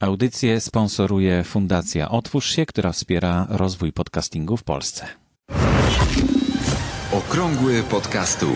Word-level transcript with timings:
Audycję 0.00 0.60
sponsoruje 0.60 1.44
Fundacja 1.44 2.08
Otwórz 2.08 2.50
się, 2.50 2.66
która 2.66 2.92
wspiera 2.92 3.46
rozwój 3.50 3.92
podcastingu 3.92 4.56
w 4.56 4.62
Polsce. 4.62 5.06
Okrągły 7.12 7.82
podcastu. 7.82 8.46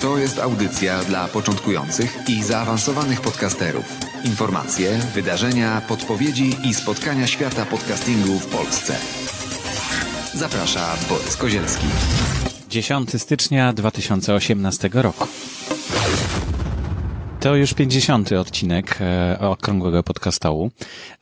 To 0.00 0.18
jest 0.18 0.38
audycja 0.38 1.04
dla 1.04 1.28
początkujących 1.28 2.18
i 2.28 2.42
zaawansowanych 2.42 3.20
podcasterów. 3.20 3.84
Informacje, 4.24 4.98
wydarzenia, 5.14 5.82
podpowiedzi 5.88 6.56
i 6.64 6.74
spotkania 6.74 7.26
świata 7.26 7.66
podcastingu 7.66 8.38
w 8.38 8.46
Polsce. 8.46 8.96
Zaprasza 10.34 10.96
Borys 11.08 11.36
Kozielski. 11.36 11.86
10 12.68 13.22
stycznia 13.22 13.72
2018 13.72 14.90
roku. 14.92 15.26
To 17.40 17.56
już 17.56 17.74
50. 17.74 18.32
odcinek 18.32 18.98
e, 19.00 19.38
Okrągłego 19.40 20.02
Podcastołu. 20.02 20.70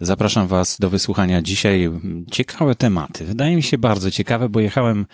Zapraszam 0.01 0.47
Was 0.47 0.79
do 0.79 0.91
wysłuchania 0.91 1.43
dzisiaj 1.43 1.91
ciekawe 2.31 2.75
tematy. 2.75 3.25
Wydaje 3.25 3.57
mi 3.57 3.63
się 3.63 3.79
bardzo 3.79 4.11
ciekawe, 4.11 4.49
bo 4.49 4.61
jechałem, 4.61 5.07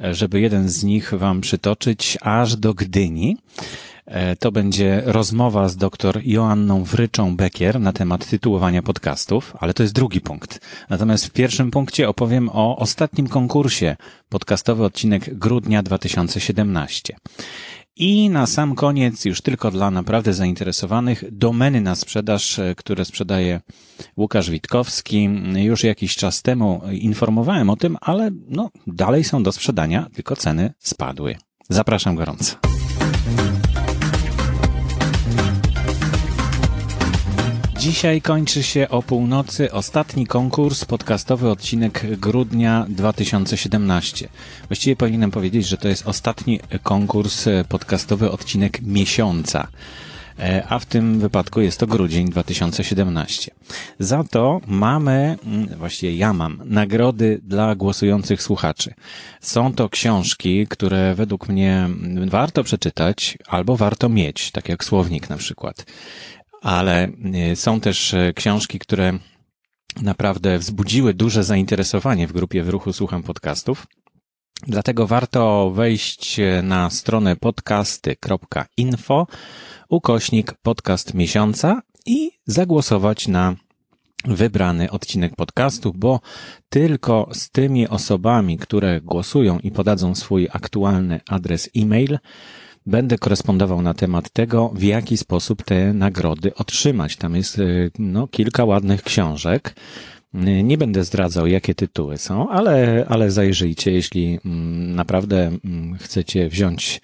e, 0.00 0.14
żeby 0.14 0.40
jeden 0.40 0.68
z 0.68 0.84
nich 0.84 1.14
Wam 1.14 1.40
przytoczyć 1.40 2.18
aż 2.20 2.56
do 2.56 2.74
Gdyni. 2.74 3.36
E, 4.06 4.36
to 4.36 4.52
będzie 4.52 5.02
rozmowa 5.04 5.68
z 5.68 5.76
dr 5.76 6.20
Joanną 6.24 6.84
Wryczą-Bekier 6.84 7.80
na 7.80 7.92
temat 7.92 8.26
tytułowania 8.26 8.82
podcastów, 8.82 9.56
ale 9.60 9.74
to 9.74 9.82
jest 9.82 9.94
drugi 9.94 10.20
punkt. 10.20 10.60
Natomiast 10.88 11.26
w 11.26 11.30
pierwszym 11.30 11.70
punkcie 11.70 12.08
opowiem 12.08 12.48
o 12.52 12.76
ostatnim 12.76 13.28
konkursie, 13.28 13.96
podcastowy 14.28 14.84
odcinek 14.84 15.38
grudnia 15.38 15.82
2017. 15.82 17.16
I 17.96 18.30
na 18.30 18.46
sam 18.46 18.74
koniec, 18.74 19.24
już 19.24 19.42
tylko 19.42 19.70
dla 19.70 19.90
naprawdę 19.90 20.34
zainteresowanych, 20.34 21.24
domeny 21.32 21.80
na 21.80 21.94
sprzedaż, 21.94 22.58
e, 22.58 22.74
które 22.74 23.04
sprzedaje 23.04 23.60
Łukasz 24.16 24.50
Witkowski. 24.50 25.28
Już 25.54 25.84
jakiś 25.84 26.16
czas 26.16 26.42
temu 26.42 26.80
informowałem 26.92 27.70
o 27.70 27.76
tym, 27.76 27.96
ale 28.00 28.30
no, 28.48 28.70
dalej 28.86 29.24
są 29.24 29.42
do 29.42 29.52
sprzedania, 29.52 30.10
tylko 30.14 30.36
ceny 30.36 30.72
spadły. 30.78 31.36
Zapraszam 31.68 32.14
gorąco. 32.14 32.69
Dzisiaj 37.80 38.22
kończy 38.22 38.62
się 38.62 38.88
o 38.88 39.02
północy 39.02 39.72
ostatni 39.72 40.26
konkurs, 40.26 40.84
podcastowy 40.84 41.50
odcinek 41.50 42.06
grudnia 42.18 42.86
2017. 42.88 44.28
Właściwie 44.68 44.96
powinienem 44.96 45.30
powiedzieć, 45.30 45.66
że 45.66 45.76
to 45.76 45.88
jest 45.88 46.06
ostatni 46.06 46.60
konkurs, 46.82 47.48
podcastowy 47.68 48.30
odcinek 48.30 48.82
miesiąca. 48.82 49.68
E, 50.38 50.64
a 50.68 50.78
w 50.78 50.86
tym 50.86 51.20
wypadku 51.20 51.60
jest 51.60 51.80
to 51.80 51.86
grudzień 51.86 52.28
2017. 52.28 53.50
Za 53.98 54.24
to 54.24 54.60
mamy, 54.66 55.36
mm, 55.44 55.66
właściwie 55.78 56.16
ja 56.16 56.32
mam, 56.32 56.62
nagrody 56.64 57.40
dla 57.42 57.74
głosujących 57.74 58.42
słuchaczy. 58.42 58.94
Są 59.40 59.72
to 59.72 59.88
książki, 59.88 60.66
które 60.66 61.14
według 61.14 61.48
mnie 61.48 61.88
warto 62.26 62.64
przeczytać 62.64 63.38
albo 63.46 63.76
warto 63.76 64.08
mieć, 64.08 64.50
tak 64.50 64.68
jak 64.68 64.84
słownik 64.84 65.30
na 65.30 65.36
przykład 65.36 65.84
ale 66.60 67.08
e, 67.34 67.56
są 67.56 67.80
też 67.80 68.14
e, 68.14 68.32
książki, 68.32 68.78
które 68.78 69.18
naprawdę 70.02 70.58
wzbudziły 70.58 71.14
duże 71.14 71.44
zainteresowanie 71.44 72.26
w 72.26 72.32
grupie 72.32 72.62
w 72.62 72.68
ruchu 72.68 72.92
Słucham 72.92 73.22
Podcastów. 73.22 73.86
Dlatego 74.66 75.06
warto 75.06 75.70
wejść 75.70 76.40
e, 76.40 76.62
na 76.62 76.90
stronę 76.90 77.36
podcasty.info 77.36 79.26
ukośnik 79.88 80.54
podcast 80.62 81.14
miesiąca 81.14 81.82
i 82.06 82.30
zagłosować 82.46 83.28
na 83.28 83.56
wybrany 84.24 84.90
odcinek 84.90 85.36
podcastu, 85.36 85.92
bo 85.96 86.20
tylko 86.68 87.28
z 87.32 87.50
tymi 87.50 87.88
osobami, 87.88 88.58
które 88.58 89.00
głosują 89.00 89.58
i 89.58 89.70
podadzą 89.70 90.14
swój 90.14 90.48
aktualny 90.52 91.20
adres 91.28 91.70
e-mail, 91.76 92.18
będę 92.90 93.18
korespondował 93.18 93.82
na 93.82 93.94
temat 93.94 94.30
tego, 94.30 94.70
w 94.74 94.82
jaki 94.82 95.16
sposób 95.16 95.62
te 95.62 95.92
nagrody 95.92 96.54
otrzymać. 96.54 97.16
Tam 97.16 97.36
jest 97.36 97.58
y, 97.58 97.90
no, 97.98 98.28
kilka 98.28 98.64
ładnych 98.64 99.02
książek. 99.02 99.74
Y, 100.34 100.62
nie 100.62 100.78
będę 100.78 101.04
zdradzał, 101.04 101.46
jakie 101.46 101.74
tytuły 101.74 102.18
są, 102.18 102.48
ale, 102.48 103.06
ale 103.08 103.30
zajrzyjcie, 103.30 103.92
jeśli 103.92 104.38
mm, 104.44 104.94
naprawdę 104.94 105.50
mm, 105.64 105.98
chcecie 105.98 106.48
wziąć 106.48 107.00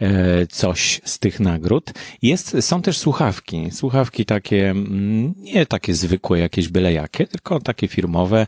e, 0.00 0.46
coś 0.46 1.00
z 1.04 1.18
tych 1.18 1.40
nagród. 1.40 1.92
Jest, 2.22 2.56
są 2.60 2.82
też 2.82 2.98
słuchawki. 2.98 3.70
Słuchawki 3.70 4.24
takie, 4.24 4.70
mm, 4.70 5.34
nie 5.38 5.66
takie 5.66 5.94
zwykłe, 5.94 6.38
jakieś 6.38 6.68
byle 6.68 6.92
jakie, 6.92 7.26
tylko 7.26 7.60
takie 7.60 7.88
firmowe, 7.88 8.46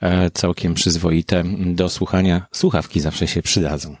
e, 0.00 0.30
całkiem 0.30 0.74
przyzwoite 0.74 1.44
do 1.66 1.88
słuchania. 1.88 2.46
Słuchawki 2.52 3.00
zawsze 3.00 3.26
się 3.26 3.42
przydadzą. 3.42 3.96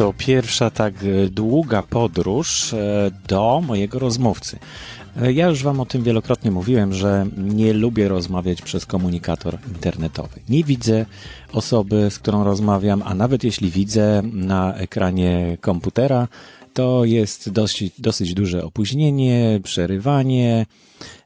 To 0.00 0.14
pierwsza 0.18 0.70
tak 0.70 0.94
e, 0.94 1.28
długa 1.28 1.82
podróż 1.82 2.72
e, 2.74 3.10
do 3.28 3.62
mojego 3.66 3.98
rozmówcy. 3.98 4.58
E, 5.22 5.32
ja 5.32 5.46
już 5.46 5.62
Wam 5.62 5.80
o 5.80 5.86
tym 5.86 6.02
wielokrotnie 6.02 6.50
mówiłem, 6.50 6.92
że 6.92 7.26
nie 7.36 7.72
lubię 7.72 8.08
rozmawiać 8.08 8.62
przez 8.62 8.86
komunikator 8.86 9.58
internetowy. 9.68 10.40
Nie 10.48 10.64
widzę 10.64 11.06
osoby, 11.52 12.10
z 12.10 12.18
którą 12.18 12.44
rozmawiam, 12.44 13.02
a 13.04 13.14
nawet 13.14 13.44
jeśli 13.44 13.70
widzę 13.70 14.22
na 14.32 14.74
ekranie 14.74 15.56
komputera, 15.60 16.28
to 16.72 17.04
jest 17.04 17.50
dosyć, 17.50 17.92
dosyć 18.00 18.34
duże 18.34 18.64
opóźnienie, 18.64 19.60
przerywanie, 19.62 20.66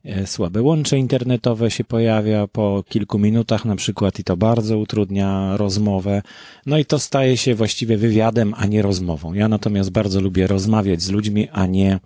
e, 0.04 0.26
słabe 0.26 0.62
łącze 0.62 0.98
internetowe 0.98 1.70
się 1.70 1.84
pojawia 1.84 2.46
po 2.46 2.84
kilku 2.88 3.18
minutach 3.18 3.64
na 3.64 3.76
przykład 3.76 4.18
i 4.18 4.24
to 4.24 4.36
bardzo 4.36 4.78
utrudnia 4.78 5.56
rozmowę. 5.56 6.22
No 6.66 6.78
i 6.78 6.84
to 6.84 6.98
staje 6.98 7.36
się 7.36 7.54
właściwie 7.54 7.96
wywiadem, 7.96 8.54
a 8.56 8.66
nie 8.66 8.82
rozmową. 8.82 9.32
Ja 9.32 9.48
natomiast 9.48 9.90
bardzo 9.90 10.20
lubię 10.20 10.46
rozmawiać 10.46 11.02
z 11.02 11.10
ludźmi, 11.10 11.48
a 11.52 11.66
nie 11.66 12.00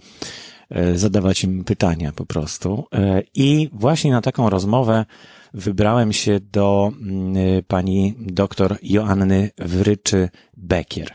e, 0.71 0.99
zadawać 0.99 1.45
im 1.45 1.65
pytania 1.65 2.13
po 2.13 2.27
prostu. 2.27 2.85
E, 2.93 3.23
I 3.35 3.71
właśnie 3.73 4.11
na 4.11 4.21
taką 4.21 4.51
rozmowę 4.51 5.05
wybrałem 5.55 6.13
się 6.13 6.41
do 6.53 6.93
mm, 7.01 7.37
pani 7.69 8.15
doktor 8.19 8.79
Joanny 8.83 9.51
Wryczy-Bekier. 9.59 11.09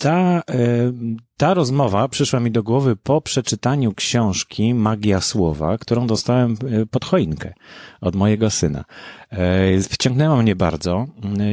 Ta, 0.00 0.42
e, 0.50 0.92
ta 1.36 1.54
rozmowa 1.54 2.08
przyszła 2.08 2.40
mi 2.40 2.50
do 2.50 2.62
głowy 2.62 2.96
po 2.96 3.20
przeczytaniu 3.20 3.92
książki 3.92 4.74
Magia 4.74 5.20
Słowa, 5.20 5.78
którą 5.78 6.06
dostałem 6.06 6.52
e, 6.52 6.86
pod 6.86 7.04
choinkę 7.04 7.52
od 8.00 8.16
mojego 8.16 8.50
syna. 8.50 8.84
E, 9.30 9.80
wciągnęła 9.80 10.42
mnie 10.42 10.56
bardzo. 10.56 11.06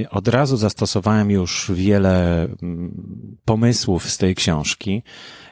Od 0.09 0.27
razu 0.27 0.57
zastosowałem 0.57 1.31
już 1.31 1.71
wiele 1.73 2.47
pomysłów 3.45 4.09
z 4.09 4.17
tej 4.17 4.35
książki. 4.35 5.03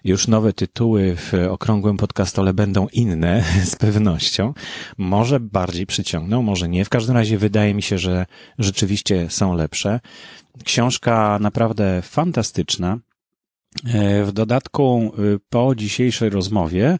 Już 0.04 0.28
nowe 0.28 0.54
tytuły 0.54 1.16
w 1.16 1.34
okrągłym 1.50 1.98
podcastole 1.98 2.54
będą 2.54 2.88
inne, 2.94 3.44
z 3.72 3.76
pewnością. 3.76 4.54
Może 4.98 5.40
bardziej 5.40 5.86
przyciągną, 5.86 6.42
może 6.42 6.70
nie. 6.70 6.86
W 6.86 6.90
każdym 6.90 7.16
razie 7.16 7.38
wydaje 7.38 7.74
mi 7.74 7.82
się, 7.82 7.98
że 7.98 8.26
rzeczywiście 8.60 9.30
są 9.30 9.54
lepsze. 9.54 10.00
Książka 10.64 11.40
naprawdę 11.42 12.02
fantastyczna. 12.02 13.00
E, 13.86 14.26
w 14.26 14.32
dodatku 14.32 15.14
e, 15.18 15.40
po 15.50 15.76
dzisiejszej 15.76 16.30
rozmowie 16.30 16.98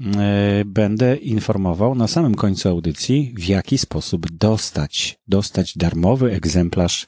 e, 0.00 0.64
będę 0.66 1.16
informował 1.16 1.94
na 1.94 2.08
samym 2.08 2.34
końcu 2.34 2.68
audycji, 2.68 3.34
w 3.36 3.44
jaki 3.44 3.78
sposób 3.78 4.30
dostać, 4.30 5.18
dostać 5.28 5.78
darmowy 5.78 6.32
egzemplarz 6.32 7.06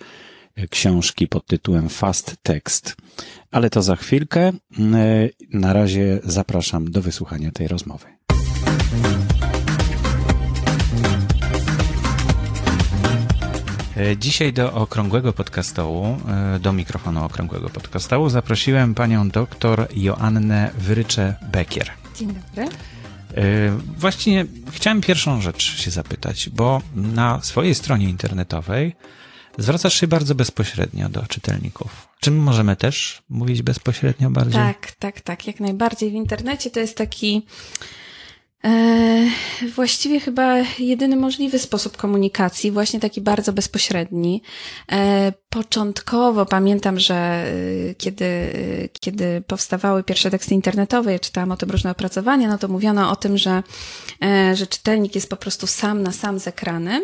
książki 0.70 1.28
pod 1.28 1.46
tytułem 1.46 1.88
Fast 1.88 2.36
Text. 2.42 2.96
Ale 3.50 3.70
to 3.70 3.82
za 3.82 3.96
chwilkę. 3.96 4.52
Na 5.52 5.72
razie 5.72 6.20
zapraszam 6.24 6.90
do 6.90 7.02
wysłuchania 7.02 7.50
tej 7.52 7.68
rozmowy. 7.68 8.06
Dzisiaj 14.16 14.52
do 14.52 14.72
okrągłego 14.72 15.32
podcastołu, 15.32 16.18
e, 16.28 16.58
do 16.58 16.72
mikrofonu 16.72 17.24
okrągłego 17.24 17.70
podcastołu 17.70 18.28
zaprosiłem 18.28 18.94
panią 18.94 19.28
doktor 19.28 19.88
Joannę 19.96 20.70
Wrycze-Bekier. 20.78 21.90
Dzień 22.16 22.28
dobry. 22.28 22.76
E, 23.34 23.78
właściwie 23.96 24.44
chciałem 24.70 25.00
pierwszą 25.00 25.40
rzecz 25.40 25.62
się 25.62 25.90
zapytać, 25.90 26.50
bo 26.50 26.82
na 26.94 27.40
swojej 27.42 27.74
stronie 27.74 28.08
internetowej 28.08 28.96
zwracasz 29.58 30.00
się 30.00 30.06
bardzo 30.06 30.34
bezpośrednio 30.34 31.08
do 31.08 31.26
czytelników. 31.26 32.08
Czy 32.20 32.30
możemy 32.30 32.76
też 32.76 33.22
mówić 33.28 33.62
bezpośrednio 33.62 34.30
bardziej? 34.30 34.60
Tak, 34.60 34.92
tak, 34.98 35.20
tak, 35.20 35.46
jak 35.46 35.60
najbardziej. 35.60 36.10
W 36.10 36.14
internecie 36.14 36.70
to 36.70 36.80
jest 36.80 36.96
taki 36.96 37.42
E, 37.42 38.03
właściwie 39.74 40.20
chyba 40.20 40.56
jedyny 40.78 41.16
możliwy 41.16 41.58
sposób 41.58 41.96
komunikacji, 41.96 42.70
właśnie 42.70 43.00
taki 43.00 43.20
bardzo 43.20 43.52
bezpośredni. 43.52 44.42
Początkowo 45.54 46.46
pamiętam, 46.46 46.98
że 46.98 47.44
y, 47.48 47.94
kiedy, 47.98 48.24
y, 48.24 48.88
kiedy 49.00 49.42
powstawały 49.46 50.04
pierwsze 50.04 50.30
teksty 50.30 50.54
internetowe, 50.54 51.12
ja 51.12 51.18
czytałam 51.18 51.52
o 51.52 51.56
tym 51.56 51.70
różne 51.70 51.90
opracowania, 51.90 52.48
no 52.48 52.58
to 52.58 52.68
mówiono 52.68 53.10
o 53.10 53.16
tym, 53.16 53.38
że, 53.38 53.62
e, 54.24 54.56
że 54.56 54.66
czytelnik 54.66 55.14
jest 55.14 55.30
po 55.30 55.36
prostu 55.36 55.66
sam 55.66 56.02
na 56.02 56.12
sam 56.12 56.40
z 56.40 56.46
ekranem 56.48 57.02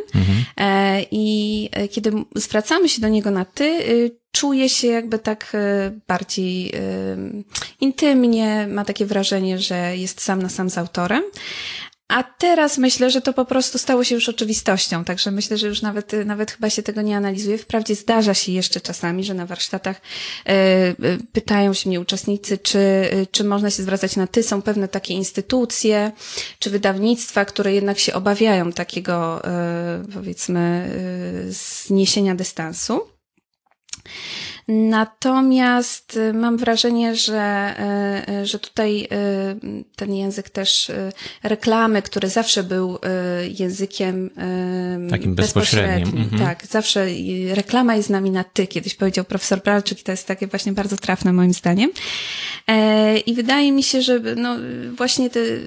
e, 0.56 1.02
i 1.10 1.68
e, 1.72 1.88
kiedy 1.88 2.12
zwracamy 2.34 2.88
się 2.88 3.00
do 3.00 3.08
niego 3.08 3.30
na 3.30 3.44
ty, 3.44 3.64
y, 3.64 4.16
czuje 4.32 4.68
się 4.68 4.88
jakby 4.88 5.18
tak 5.18 5.56
bardziej 6.08 6.72
intymnie, 7.80 8.66
ma 8.70 8.84
takie 8.84 9.06
wrażenie, 9.06 9.58
że 9.58 9.96
jest 9.96 10.20
sam 10.20 10.42
na 10.42 10.48
sam 10.48 10.70
z 10.70 10.78
autorem. 10.78 11.22
A 12.10 12.22
teraz 12.22 12.78
myślę, 12.78 13.10
że 13.10 13.20
to 13.20 13.32
po 13.32 13.44
prostu 13.44 13.78
stało 13.78 14.04
się 14.04 14.14
już 14.14 14.28
oczywistością, 14.28 15.04
także 15.04 15.30
myślę, 15.30 15.58
że 15.58 15.66
już 15.66 15.82
nawet, 15.82 16.12
nawet 16.24 16.50
chyba 16.50 16.70
się 16.70 16.82
tego 16.82 17.02
nie 17.02 17.16
analizuje. 17.16 17.58
Wprawdzie 17.58 17.94
zdarza 17.94 18.34
się 18.34 18.52
jeszcze 18.52 18.80
czasami, 18.80 19.24
że 19.24 19.34
na 19.34 19.46
warsztatach 19.46 20.00
e, 20.46 20.50
e, 20.50 20.94
pytają 21.32 21.74
się 21.74 21.88
mnie 21.88 22.00
uczestnicy, 22.00 22.58
czy, 22.58 22.78
e, 22.78 23.26
czy 23.26 23.44
można 23.44 23.70
się 23.70 23.82
zwracać 23.82 24.16
na 24.16 24.26
ty. 24.26 24.42
Są 24.42 24.62
pewne 24.62 24.88
takie 24.88 25.14
instytucje 25.14 26.12
czy 26.58 26.70
wydawnictwa, 26.70 27.44
które 27.44 27.74
jednak 27.74 27.98
się 27.98 28.14
obawiają 28.14 28.72
takiego, 28.72 29.42
powiedzmy, 30.14 30.90
zniesienia 31.48 32.34
dystansu. 32.34 33.00
Natomiast 34.70 36.16
y, 36.16 36.32
mam 36.32 36.56
wrażenie, 36.56 37.16
że, 37.16 37.74
y, 38.28 38.32
y, 38.32 38.46
że 38.46 38.58
tutaj 38.58 39.08
ten 39.96 40.14
język 40.14 40.50
też 40.50 40.92
reklamy, 41.42 42.02
który 42.02 42.28
zawsze 42.28 42.62
był 42.62 42.98
językiem 43.58 44.30
Takim 45.10 45.34
bezpośrednim. 45.34 46.22
Mhm. 46.22 46.42
Tak, 46.42 46.66
zawsze 46.66 47.06
reklama 47.54 47.94
jest 47.94 48.08
z 48.08 48.10
nami 48.10 48.30
na 48.30 48.44
ty, 48.44 48.66
kiedyś 48.66 48.94
powiedział 48.94 49.24
profesor 49.24 49.62
Pralczyk 49.62 50.00
i 50.00 50.04
to 50.04 50.12
jest 50.12 50.26
takie 50.26 50.46
właśnie 50.46 50.72
bardzo 50.72 50.96
trafne 50.96 51.32
moim 51.32 51.52
zdaniem. 51.52 51.90
E, 52.66 53.18
I 53.18 53.34
wydaje 53.34 53.72
mi 53.72 53.82
się, 53.82 54.02
że 54.02 54.20
no, 54.36 54.56
właśnie 54.92 55.30
ty, 55.30 55.60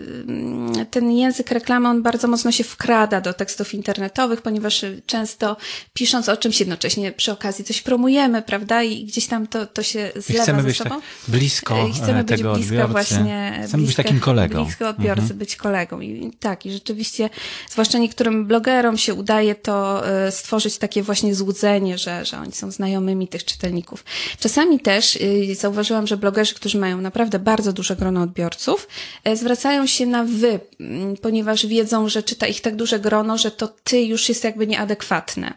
ten 0.92 1.12
język 1.12 1.52
reklamy, 1.52 1.88
on 1.88 2.04
bardzo 2.04 2.28
mocno 2.28 2.52
się 2.52 2.64
wkrada 2.64 3.22
do 3.22 3.34
tekstów 3.34 3.74
internetowych, 3.74 4.42
ponieważ 4.42 4.86
często 5.06 5.58
pisząc 5.94 6.30
o 6.30 6.38
czymś 6.38 6.60
jednocześnie 6.60 7.12
przy 7.12 7.32
okazji 7.32 7.66
coś 7.66 7.82
promujemy, 7.82 8.42
prawda? 8.42 8.84
I 8.84 8.93
gdzieś 9.06 9.28
tam 9.28 9.48
to, 9.48 9.66
to 9.68 9.84
się 9.84 10.12
zlewa 10.16 10.40
I 10.40 10.44
chcemy 10.44 10.62
ze 10.62 10.68
być 10.68 10.78
sobą. 10.78 10.90
Tak 10.90 11.02
blisko 11.28 11.88
I 11.88 11.94
chcemy 11.94 12.20
e, 12.20 12.24
być 12.24 12.44
blisko 12.44 12.52
odbiorcy. 12.52 12.92
właśnie. 12.92 13.64
Chcemy 13.68 13.86
być 13.86 13.96
takim 13.96 14.20
kolegą. 14.20 14.64
Blisko 14.66 14.90
odbiorcy, 14.90 15.22
Mhm. 15.22 15.40
być 15.40 15.56
kolegą. 15.56 16.02
I 16.02 16.32
tak, 16.40 16.66
i 16.66 16.72
rzeczywiście, 16.72 17.30
zwłaszcza 17.70 17.98
niektórym 17.98 18.46
blogerom 18.46 18.98
się 18.98 19.14
udaje 19.14 19.56
to 19.56 20.08
e, 20.08 20.32
stworzyć 20.32 20.78
takie 20.78 21.04
właśnie 21.04 21.36
złudzenie, 21.36 21.98
że, 21.98 22.26
że 22.26 22.38
oni 22.38 22.52
są 22.52 22.72
znajomymi 22.72 23.28
tych 23.28 23.46
czytelników. 23.46 24.04
Czasami 24.40 24.80
też 24.80 25.16
y, 25.16 25.56
zauważyłam, 25.56 26.08
że 26.08 26.18
blogerzy, 26.18 26.56
którzy 26.56 26.78
mają 26.78 27.02
naprawdę 27.02 27.40
bardzo 27.40 27.74
duże 27.74 27.96
grono 27.96 28.22
odbiorców, 28.22 28.88
e, 29.24 29.36
zwracają 29.38 29.88
się 29.88 30.06
na 30.06 30.24
wy, 30.24 30.60
ponieważ 31.22 31.66
wiedzą, 31.66 32.10
że 32.10 32.24
czyta 32.24 32.48
ich 32.48 32.62
tak 32.62 32.76
duże 32.76 33.00
grono, 33.00 33.38
że 33.38 33.52
to 33.52 33.68
ty 33.68 34.02
już 34.02 34.30
jest 34.30 34.44
jakby 34.44 34.68
nieadekwatne. 34.68 35.54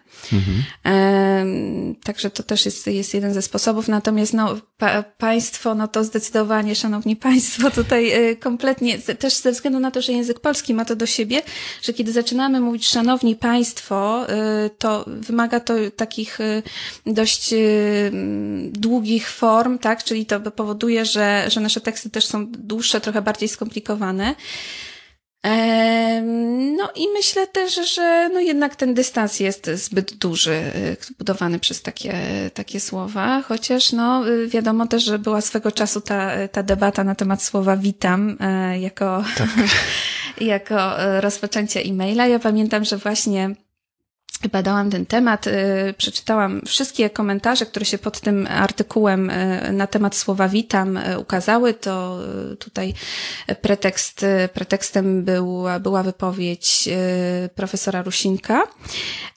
Em, 0.84 1.94
Także 2.04 2.30
to 2.30 2.42
też 2.42 2.64
jest, 2.64 2.86
jest 2.86 3.14
jeden 3.14 3.34
ze 3.34 3.42
sposobów. 3.42 3.88
Natomiast 3.88 4.34
no, 4.34 4.56
pa, 4.78 5.02
państwo, 5.02 5.74
no 5.74 5.88
to 5.88 6.04
zdecydowanie, 6.04 6.74
szanowni 6.74 7.16
państwo, 7.16 7.70
tutaj 7.70 8.30
y, 8.30 8.36
kompletnie, 8.36 8.98
też 8.98 9.34
ze 9.34 9.52
względu 9.52 9.80
na 9.80 9.90
to, 9.90 10.02
że 10.02 10.12
język 10.12 10.40
polski 10.40 10.74
ma 10.74 10.84
to 10.84 10.96
do 10.96 11.06
siebie, 11.06 11.42
że 11.82 11.92
kiedy 11.92 12.12
zaczynamy 12.12 12.60
mówić 12.60 12.88
szanowni 12.88 13.36
państwo, 13.36 14.26
y, 14.66 14.70
to 14.78 15.04
wymaga 15.06 15.60
to 15.60 15.74
takich 15.96 16.40
y, 16.40 16.62
dość 17.06 17.52
mm, 17.52 18.72
długich 18.72 19.30
form, 19.30 19.78
tak? 19.78 20.04
Czyli 20.04 20.26
to 20.26 20.40
powoduje, 20.40 21.04
że, 21.04 21.44
że 21.48 21.60
nasze 21.60 21.80
teksty 21.80 22.10
też 22.10 22.26
są 22.26 22.46
dłuższe, 22.50 23.00
trochę 23.00 23.22
bardziej 23.22 23.48
skomplikowane. 23.48 24.34
No 26.76 26.90
i 26.94 27.08
myślę 27.14 27.46
też, 27.46 27.94
że 27.94 28.30
no 28.32 28.40
jednak 28.40 28.76
ten 28.76 28.94
dystans 28.94 29.40
jest 29.40 29.70
zbyt 29.74 30.14
duży, 30.14 30.50
y, 30.52 30.96
budowany 31.18 31.58
przez 31.58 31.82
takie, 31.82 32.14
takie 32.54 32.80
słowa, 32.80 33.42
chociaż 33.42 33.92
no 33.92 34.28
y, 34.28 34.48
wiadomo 34.48 34.86
też, 34.86 35.04
że 35.04 35.18
była 35.18 35.40
swego 35.40 35.72
czasu 35.72 36.00
ta, 36.00 36.48
ta 36.48 36.62
debata 36.62 37.04
na 37.04 37.14
temat 37.14 37.42
słowa 37.42 37.76
witam 37.76 38.36
e, 38.40 38.80
jako, 38.80 39.24
jako 40.40 41.00
e, 41.00 41.20
rozpoczęcie 41.20 41.80
e-maila. 41.80 42.26
Ja 42.26 42.38
pamiętam, 42.38 42.84
że 42.84 42.96
właśnie 42.96 43.54
badałam 44.52 44.90
ten 44.90 45.06
temat, 45.06 45.46
y, 45.46 45.50
przeczytałam 45.98 46.60
wszystkie 46.66 47.10
komentarze, 47.10 47.66
które 47.66 47.86
się 47.86 47.98
pod 47.98 48.20
tym 48.20 48.46
artykułem 48.50 49.30
y, 49.30 49.72
na 49.72 49.86
temat 49.86 50.16
słowa 50.16 50.48
witam 50.48 50.96
y, 50.96 51.18
ukazały. 51.18 51.74
To 51.74 52.18
tutaj 52.58 52.94
pretekst, 53.62 54.26
pretekstem 54.54 55.24
była, 55.24 55.80
była 55.80 56.02
wypowiedź 56.02 56.88
profesora 57.54 58.02
Rusinka, 58.02 58.62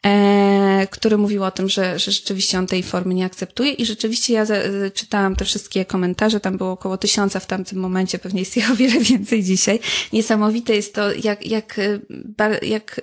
e, 0.06 0.88
który 0.92 1.18
mówił 1.18 1.44
o 1.44 1.52
tym, 1.52 1.69
że, 1.69 2.00
że 2.00 2.12
rzeczywiście 2.12 2.60
on 2.60 2.68
tej 2.68 2.84
formy 2.84 3.13
nie 3.13 3.25
akceptuje 3.25 3.72
i 3.72 3.86
rzeczywiście 3.86 4.34
ja 4.34 4.44
y, 4.44 4.92
czytałam 4.92 5.36
te 5.36 5.45
wszystkie 5.45 5.86
komentarze, 5.86 6.40
tam 6.40 6.57
było 6.57 6.72
około 6.72 6.98
tysiąca 6.98 7.40
w 7.40 7.45
tamtym 7.45 7.80
momencie, 7.80 8.19
pewnie 8.19 8.40
jest 8.40 8.57
ich 8.57 8.72
o 8.72 8.75
wiele 8.75 9.00
więcej 9.00 9.44
dzisiaj. 9.44 9.80
Niesamowite 10.13 10.75
jest 10.75 10.95
to, 10.95 11.13
jak, 11.13 11.45
jak, 11.45 11.80
ba- 12.10 12.60
jak 12.62 13.02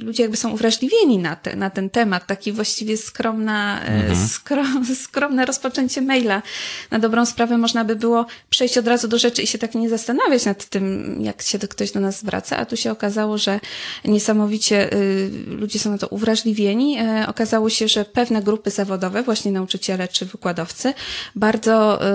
ludzie 0.00 0.22
jakby 0.22 0.36
są 0.36 0.50
uwrażliwieni 0.50 1.18
na, 1.24 1.36
te, 1.36 1.56
na 1.56 1.70
ten 1.70 1.90
temat. 1.90 2.26
Taki 2.26 2.52
właściwie 2.52 2.96
skromna, 2.96 3.80
mhm. 3.80 4.28
skrom, 4.28 4.86
skromne 5.06 5.46
rozpoczęcie 5.46 6.00
maila. 6.02 6.42
Na 6.90 6.98
dobrą 6.98 7.26
sprawę 7.26 7.58
można 7.58 7.84
by 7.84 7.96
było 7.96 8.26
przejść 8.50 8.78
od 8.78 8.86
razu 8.88 9.08
do 9.08 9.18
rzeczy 9.18 9.42
i 9.42 9.46
się 9.46 9.58
tak 9.58 9.74
nie 9.74 9.88
zastanawiać 9.88 10.44
nad 10.44 10.64
tym, 10.64 11.16
jak 11.20 11.42
się 11.42 11.58
ktoś 11.58 11.92
do 11.92 12.00
nas 12.00 12.18
zwraca, 12.18 12.56
a 12.56 12.64
tu 12.64 12.76
się 12.76 12.90
okazało, 12.90 13.38
że 13.38 13.60
niesamowicie 14.04 14.92
y, 14.92 15.30
ludzie 15.46 15.78
są 15.78 15.90
na 15.90 15.98
to 15.98 16.08
uwrażliwieni. 16.08 16.98
E, 16.98 17.26
okazało 17.28 17.70
się, 17.70 17.88
że 17.88 18.04
pewne 18.04 18.42
grupy 18.42 18.70
zawodowe, 18.70 19.22
właśnie 19.22 19.52
nauczyciele 19.52 20.08
czy 20.08 20.26
wykładowcy, 20.26 20.94
bardzo, 21.36 22.06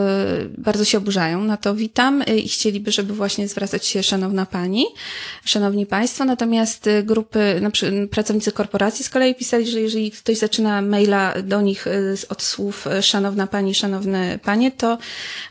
y, 0.43 0.49
bardzo 0.57 0.85
się 0.85 0.97
oburzają 0.97 1.43
na 1.43 1.57
to 1.57 1.75
witam 1.75 2.21
y, 2.21 2.25
i 2.39 2.49
chcieliby, 2.49 2.91
żeby 2.91 3.13
właśnie 3.13 3.47
zwracać 3.47 3.85
się 3.85 4.03
szanowna 4.03 4.45
pani, 4.45 4.85
szanowni 5.45 5.85
państwo, 5.85 6.25
natomiast 6.25 6.89
grupy, 7.03 7.59
na 7.61 7.71
przykład 7.71 8.09
pracownicy 8.11 8.51
korporacji 8.51 8.98
z 9.03 9.09
kolei 9.09 9.35
pisali, 9.35 9.67
że 9.67 9.81
jeżeli 9.81 10.11
ktoś 10.11 10.37
zaczyna 10.37 10.81
maila 10.81 11.33
do 11.43 11.61
nich 11.61 11.87
y, 11.87 12.15
od 12.29 12.43
słów 12.43 12.87
y, 12.87 13.01
szanowna 13.01 13.47
pani, 13.47 13.75
szanowne 13.75 14.39
panie, 14.43 14.71
to 14.71 14.97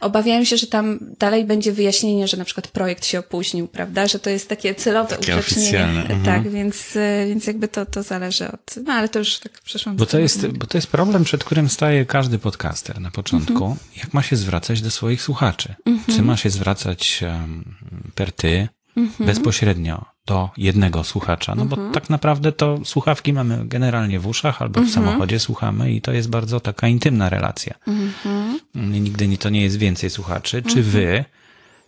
obawiają 0.01 0.45
się, 0.45 0.57
że 0.57 0.67
tam 0.67 0.99
dalej 1.19 1.45
będzie 1.45 1.73
wyjaśnienie, 1.73 2.29
że 2.29 2.37
na 2.37 2.45
przykład 2.45 2.69
projekt 2.69 3.07
się 3.07 3.19
opóźnił, 3.19 3.69
prawda, 3.69 4.07
że 4.07 4.19
to 4.19 4.31
jest 4.31 4.49
takie 4.49 4.75
celowe 4.75 5.17
Takie 5.17 5.37
oficjalne, 5.37 6.01
mhm. 6.01 6.23
Tak, 6.23 6.51
więc, 6.51 6.97
y, 6.97 7.27
więc 7.29 7.47
jakby 7.47 7.69
to, 7.69 7.87
to 7.87 8.03
zależy 8.03 8.53
od, 8.53 8.75
no 8.85 8.93
ale 8.93 9.09
to 9.09 9.19
już 9.19 9.39
tak 9.39 9.61
przeszłam. 9.61 9.97
Bo 9.97 10.07
to, 10.07 10.19
jest, 10.19 10.47
bo 10.47 10.67
to 10.67 10.79
jest 10.79 10.87
problem, 10.87 11.25
przed 11.25 11.45
którym 11.45 11.69
staje 11.69 12.07
każdy 12.07 12.39
podcaster 12.39 13.01
na 13.01 13.11
początku. 13.11 13.65
Mhm. 13.65 13.77
Jak 13.97 14.15
ma 14.15 14.23
się 14.23 14.37
zwracać 14.37 14.83
do 14.83 14.91
swoich 14.91 15.23
słuchaczy? 15.23 15.75
Czy 16.17 16.23
ma 16.23 16.37
się 16.37 16.51
zwracać 16.51 17.21
um, 17.23 17.75
per 18.15 18.33
ty, 18.33 18.69
Mhm. 18.99 19.27
bezpośrednio 19.27 20.05
do 20.29 20.51
jednego 20.57 21.05
słuchacza? 21.05 21.55
No 21.55 21.65
bo 21.65 21.77
tak 21.93 22.11
naprawdę 22.11 22.53
to 22.53 22.79
słuchawki 22.85 23.33
mamy 23.33 23.61
generalnie 23.65 24.21
w 24.21 24.27
uszach 24.27 24.63
albo 24.63 24.81
Mhm. 24.81 24.87
w 24.91 24.95
samochodzie 24.95 25.39
słuchamy 25.39 25.93
i 25.93 26.01
to 26.01 26.13
jest 26.13 26.31
bardzo 26.31 26.61
taka 26.61 26.89
intymna 26.89 27.29
relacja. 27.29 27.75
Mhm. 27.87 28.59
Nigdy 28.75 29.29
nie, 29.29 29.39
to 29.39 29.49
nie 29.51 29.63
jest 29.63 29.77
więcej 29.79 30.11
słuchaczy. 30.11 30.63
Czy 30.63 30.83
wy, 30.83 31.25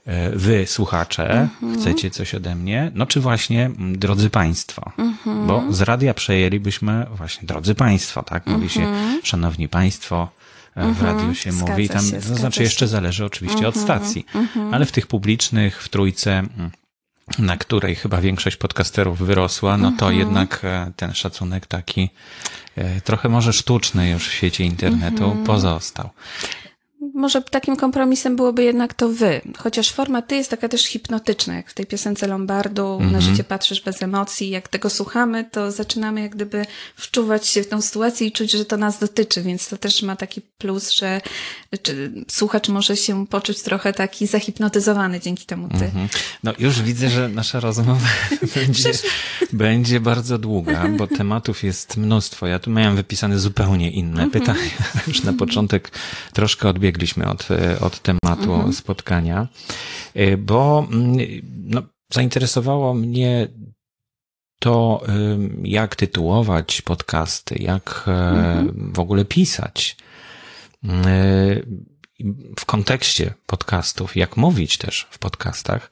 e, 0.07 0.31
wy 0.31 0.67
słuchacze, 0.67 1.31
Mhm. 1.41 1.81
chcecie 1.81 2.11
coś 2.11 2.35
ode 2.35 2.55
mnie? 2.55 2.91
No 2.95 3.07
czy 3.07 3.21
właśnie, 3.21 3.65
mm, 3.67 3.99
drodzy 3.99 4.31
państwo? 4.31 4.93
Mhm. 4.99 5.47
Bo 5.47 5.63
z 5.71 5.81
radia 5.81 6.15
przejęlibyśmy 6.15 7.07
właśnie, 7.15 7.47
drodzy 7.47 7.75
państwo, 7.75 8.23
tak? 8.23 8.47
Mówi 8.47 8.69
się, 8.69 8.87
szanowni 9.23 9.69
państwo, 9.69 10.29
e, 10.77 10.93
w 10.93 11.03
radiu 11.03 11.35
się 11.35 11.51
Mhm. 11.51 11.57
Zgadza 11.57 11.73
mówi, 11.73 11.89
tam, 11.89 12.05
się, 12.05 12.13
to 12.13 12.21
zgadza 12.21 12.35
znaczy. 12.35 12.47
Mhm. 12.47 12.65
jeszcze 12.65 12.89
zależy 12.89 13.25
oczywiście 13.25 13.69
od 13.69 13.77
stacji, 13.77 14.27
ale 14.73 14.87
w 14.87 14.93
tych 14.93 15.07
publicznych, 15.07 15.83
w 15.83 15.89
trójce, 15.89 16.33
mm, 16.39 16.71
na 17.39 17.57
której 17.57 17.95
chyba 17.95 18.21
większość 18.21 18.57
podcasterów 18.57 19.19
wyrosła, 19.19 19.77
no 19.77 19.89
Mhm. 19.89 19.97
to 19.97 20.11
jednak 20.11 20.61
e, 20.65 20.93
ten 20.97 21.15
szacunek 21.15 21.67
taki 21.67 22.11
e, 22.77 23.01
trochę 23.01 23.29
może 23.29 23.53
sztuczny 23.53 24.11
już 24.11 24.29
w 24.29 24.33
świecie 24.33 24.65
internetu 24.65 25.25
Mhm. 25.25 25.45
pozostał. 25.45 26.11
Może 27.21 27.43
takim 27.43 27.77
kompromisem 27.77 28.37
byłoby 28.37 28.65
jednak 28.65 28.95
to 28.95 29.09
wy. 29.09 29.41
Chociaż 29.59 29.91
forma 29.93 30.23
ty 30.23 30.37
jest 30.37 30.51
taka 30.51 30.69
też 30.69 30.85
hipnotyczna, 30.87 31.55
jak 31.57 31.71
w 31.71 31.75
tej 31.75 31.87
piosence 31.87 32.27
Lombardu, 32.27 32.99
na 33.01 33.05
Mhm. 33.05 33.23
życie 33.23 33.45
patrzysz 33.45 33.81
bez 33.83 34.03
emocji. 34.03 34.51
Jak 34.51 34.69
tego 34.69 34.91
słuchamy, 34.91 35.45
to 35.45 35.73
zaczynamy 35.73 36.21
jak 36.21 36.35
gdyby 36.35 36.67
wczuwać 36.97 37.47
się 37.47 37.63
w 37.63 37.69
tą 37.69 37.81
sytuację 37.83 38.27
i 38.27 38.33
czuć, 38.33 38.51
że 38.53 38.65
to 38.65 38.77
nas 38.77 38.99
dotyczy, 38.99 39.43
więc 39.43 39.69
to 39.69 39.77
też 39.79 40.03
ma 40.03 40.17
taki 40.17 40.41
plus, 40.59 40.91
że 40.91 41.21
czy 41.83 42.13
słuchacz 42.29 42.69
może 42.69 42.97
się 42.97 43.27
poczuć 43.27 43.63
trochę 43.63 43.93
taki 43.93 44.27
zahipnotyzowany 44.27 45.21
dzięki 45.21 45.47
temu 45.47 45.69
ty. 45.69 45.85
Mhm. 45.85 46.09
No 46.43 46.53
już 46.59 46.83
widzę, 46.83 47.11
że 47.11 47.29
nasza 47.29 47.61
rozmowa 47.61 48.07
będzie, 48.55 48.91
będzie 49.53 50.01
bardzo 50.01 50.39
długa, 50.39 50.89
bo 50.99 51.07
tematów 51.07 51.63
jest 51.65 51.97
mnóstwo. 51.97 52.47
Ja 52.47 52.59
tu 52.59 52.71
miałem 52.71 52.97
wypisane 52.97 53.39
zupełnie 53.39 53.91
inne 53.91 54.31
pytania. 54.31 54.61
Już 55.09 55.23
na 55.23 55.33
początek 55.33 55.91
troszkę 56.33 56.69
odbiegliśmy 56.69 57.10
od, 57.19 57.51
e, 57.51 57.81
od 57.81 58.01
tematu 58.01 58.73
spotkania, 58.73 59.49
e, 60.15 60.37
bo 60.37 60.87
mm, 60.93 61.17
no, 61.65 61.83
zainteresowało 62.13 62.95
mnie 62.95 63.49
to, 64.59 65.03
jak 65.63 65.97
tytułować 65.97 66.83
podcasty, 66.83 67.57
jak 67.59 68.05
e, 68.07 68.67
w 68.75 68.99
ogóle 68.99 69.25
pisać. 69.25 69.97
W 72.59 72.65
kontekście 72.67 73.35
podcastów, 73.47 74.17
jak 74.17 74.37
mówić 74.37 74.79
też 74.79 75.07
w 75.11 75.19
podcastach, 75.19 75.91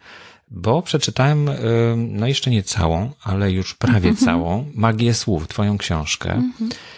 bo 0.50 0.82
przeczytałem, 0.82 1.50
no 1.96 2.26
jeszcze 2.26 2.50
nie 2.50 2.62
całą, 2.62 3.12
ale 3.22 3.52
już 3.52 3.74
prawie 3.74 4.14
całą, 4.14 4.70
Magię 4.74 5.14
Słów, 5.14 5.48
twoją 5.48 5.78
książkę. 5.78 6.42
Y, 6.62 6.97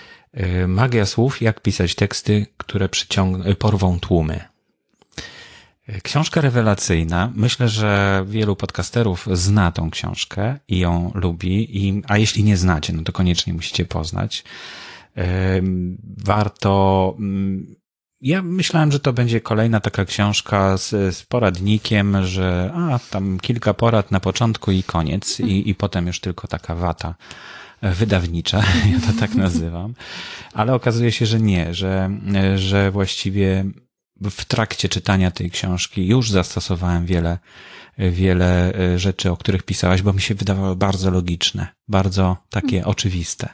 Magia 0.68 1.06
Słów, 1.06 1.42
jak 1.42 1.60
pisać 1.60 1.94
teksty, 1.94 2.46
które 2.56 2.88
przyciągną, 2.88 3.54
porwą 3.54 4.00
tłumy. 4.00 4.40
Y, 5.88 6.00
Książka 6.00 6.40
rewelacyjna. 6.40 7.32
Myślę, 7.34 7.68
że 7.68 8.24
wielu 8.28 8.56
podcasterów 8.56 9.26
zna 9.32 9.72
tą 9.72 9.90
książkę 9.90 10.58
i 10.68 10.78
ją 10.78 11.12
lubi, 11.14 11.86
i, 11.86 12.02
a 12.08 12.18
jeśli 12.18 12.44
nie 12.44 12.56
znacie, 12.56 12.92
no 12.92 13.02
to 13.02 13.12
koniecznie 13.12 13.54
musicie 13.54 13.84
poznać. 13.84 14.44
Warto, 16.24 17.14
mm, 17.18 17.76
ja 18.20 18.42
myślałem, 18.42 18.92
że 18.92 19.00
to 19.00 19.12
będzie 19.12 19.40
kolejna 19.40 19.80
taka 19.80 20.04
książka 20.04 20.76
z, 20.76 21.16
z 21.16 21.22
poradnikiem, 21.22 22.24
że 22.24 22.72
a, 22.74 22.98
tam 23.10 23.38
kilka 23.40 23.74
porad 23.74 24.10
na 24.10 24.20
początku 24.20 24.70
i 24.70 24.82
koniec, 24.82 25.40
i, 25.40 25.70
i 25.70 25.74
potem 25.74 26.06
już 26.06 26.20
tylko 26.20 26.48
taka 26.48 26.74
wata 26.74 27.14
wydawnicza, 27.82 28.62
ja 28.92 29.12
to 29.12 29.20
tak 29.20 29.34
nazywam. 29.44 29.94
Ale 30.52 30.74
okazuje 30.74 31.12
się, 31.12 31.26
że 31.26 31.40
nie, 31.40 31.74
że, 31.74 32.10
e, 32.34 32.58
że 32.58 32.90
właściwie 32.90 33.64
w 34.30 34.44
trakcie 34.44 34.88
czytania 34.88 35.30
tej 35.30 35.50
książki 35.50 36.06
już 36.06 36.30
zastosowałem 36.30 37.06
wiele, 37.06 37.38
wiele 37.98 38.74
e, 38.74 38.98
rzeczy, 38.98 39.30
o 39.30 39.36
których 39.36 39.62
pisałaś, 39.62 40.02
bo 40.02 40.12
mi 40.12 40.20
się 40.20 40.34
wydawały 40.34 40.76
bardzo 40.76 41.10
logiczne, 41.10 41.66
bardzo 41.88 42.36
takie 42.50 42.84
oczywiste. 42.84 43.48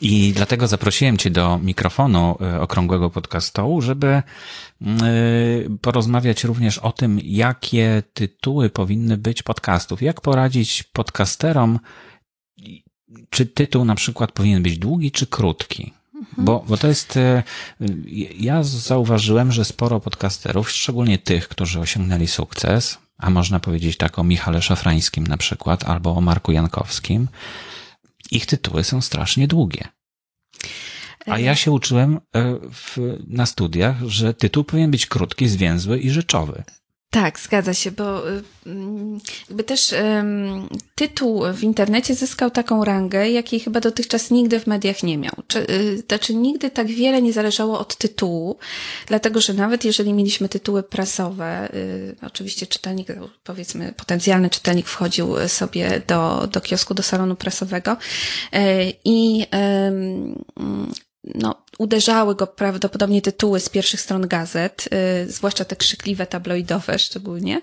I 0.00 0.32
dlatego 0.36 0.66
zaprosiłem 0.66 1.16
Cię 1.16 1.30
do 1.30 1.58
mikrofonu 1.58 2.36
y, 2.56 2.60
okrągłego 2.60 3.10
podcastu, 3.10 3.80
żeby 3.80 4.22
y, 4.82 4.84
porozmawiać 5.80 6.44
również 6.44 6.78
o 6.78 6.92
tym, 6.92 7.20
jakie 7.24 8.02
tytuły 8.14 8.70
powinny 8.70 9.16
być 9.16 9.42
podcastów. 9.42 10.02
Jak 10.02 10.20
poradzić 10.20 10.82
podcasterom, 10.82 11.78
czy 13.30 13.46
tytuł 13.46 13.84
na 13.84 13.94
przykład 13.94 14.32
powinien 14.32 14.62
być 14.62 14.78
długi 14.78 15.10
czy 15.10 15.26
krótki? 15.26 15.92
Bo, 16.38 16.64
bo 16.68 16.76
to 16.76 16.88
jest, 16.88 17.16
y, 17.16 17.42
ja 18.38 18.62
zauważyłem, 18.62 19.52
że 19.52 19.64
sporo 19.64 20.00
podcasterów, 20.00 20.70
szczególnie 20.70 21.18
tych, 21.18 21.48
którzy 21.48 21.80
osiągnęli 21.80 22.26
sukces, 22.26 22.98
a 23.18 23.30
można 23.30 23.60
powiedzieć 23.60 23.96
tak 23.96 24.18
o 24.18 24.24
Michale 24.24 24.62
Szafrańskim 24.62 25.26
na 25.26 25.36
przykład, 25.36 25.84
albo 25.84 26.16
o 26.16 26.20
Marku 26.20 26.52
Jankowskim, 26.52 27.28
ich 28.30 28.46
tytuły 28.46 28.84
są 28.84 29.00
strasznie 29.00 29.48
długie. 29.48 29.88
A 31.26 31.38
ja 31.38 31.54
się 31.54 31.70
uczyłem 31.70 32.16
e, 32.16 32.20
w, 32.72 32.98
na 33.26 33.46
studiach, 33.46 34.02
że 34.06 34.34
tytuł 34.34 34.64
powinien 34.64 34.90
być 34.90 35.06
krótki, 35.06 35.48
zwięzły 35.48 35.98
i 35.98 36.10
rzeczowy. 36.10 36.64
Tak, 37.14 37.40
zgadza 37.40 37.74
się, 37.74 37.90
bo 37.90 38.30
y, 38.30 38.42
mm, 38.66 39.20
jakby 39.48 39.64
też 39.64 39.92
ym, 39.92 40.68
tytuł 40.94 41.42
w 41.54 41.62
internecie 41.62 42.14
zyskał 42.14 42.50
taką 42.50 42.84
rangę, 42.84 43.30
jakiej 43.30 43.60
chyba 43.60 43.80
dotychczas 43.80 44.30
nigdy 44.30 44.60
w 44.60 44.66
mediach 44.66 45.02
nie 45.02 45.18
miał. 45.18 45.32
Czy, 45.46 45.70
y, 45.70 46.02
znaczy 46.08 46.34
nigdy 46.34 46.70
tak 46.70 46.86
wiele 46.86 47.22
nie 47.22 47.32
zależało 47.32 47.78
od 47.78 47.96
tytułu, 47.96 48.58
dlatego 49.06 49.40
że 49.40 49.54
nawet 49.54 49.84
jeżeli 49.84 50.12
mieliśmy 50.12 50.48
tytuły 50.48 50.82
prasowe, 50.82 51.74
y, 51.74 52.16
oczywiście 52.22 52.66
czytelnik, 52.66 53.08
powiedzmy 53.44 53.92
potencjalny 53.96 54.50
czytelnik 54.50 54.86
wchodził 54.86 55.48
sobie 55.48 56.02
do, 56.06 56.48
do 56.52 56.60
kiosku, 56.60 56.94
do 56.94 57.02
salonu 57.02 57.36
prasowego 57.36 57.92
y, 57.92 58.58
i 59.04 59.46
ym, 59.86 60.44
no, 61.34 61.64
uderzały 61.78 62.34
go 62.34 62.46
prawdopodobnie 62.46 63.22
tytuły 63.22 63.60
z 63.60 63.68
pierwszych 63.68 64.00
stron 64.00 64.28
gazet, 64.28 64.88
y, 65.26 65.32
zwłaszcza 65.32 65.64
te 65.64 65.76
krzykliwe, 65.76 66.26
tabloidowe 66.26 66.98
szczególnie. 66.98 67.60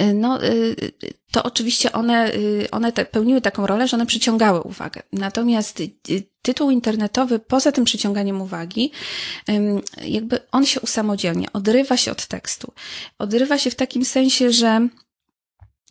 Y, 0.00 0.14
no, 0.14 0.44
y, 0.44 0.92
to 1.32 1.42
oczywiście 1.42 1.92
one, 1.92 2.34
y, 2.34 2.68
one 2.70 2.92
te, 2.92 3.04
pełniły 3.04 3.40
taką 3.40 3.66
rolę, 3.66 3.88
że 3.88 3.96
one 3.96 4.06
przyciągały 4.06 4.60
uwagę. 4.60 5.02
Natomiast 5.12 5.82
tytuł 6.42 6.70
internetowy, 6.70 7.38
poza 7.38 7.72
tym 7.72 7.84
przyciąganiem 7.84 8.40
uwagi, 8.40 8.92
jakby 10.04 10.40
on 10.52 10.66
się 10.66 10.80
usamodzielnia, 10.80 11.48
odrywa 11.52 11.96
się 11.96 12.12
od 12.12 12.26
tekstu. 12.26 12.72
Odrywa 13.18 13.58
się 13.58 13.70
w 13.70 13.74
takim 13.74 14.04
sensie, 14.04 14.52
że 14.52 14.88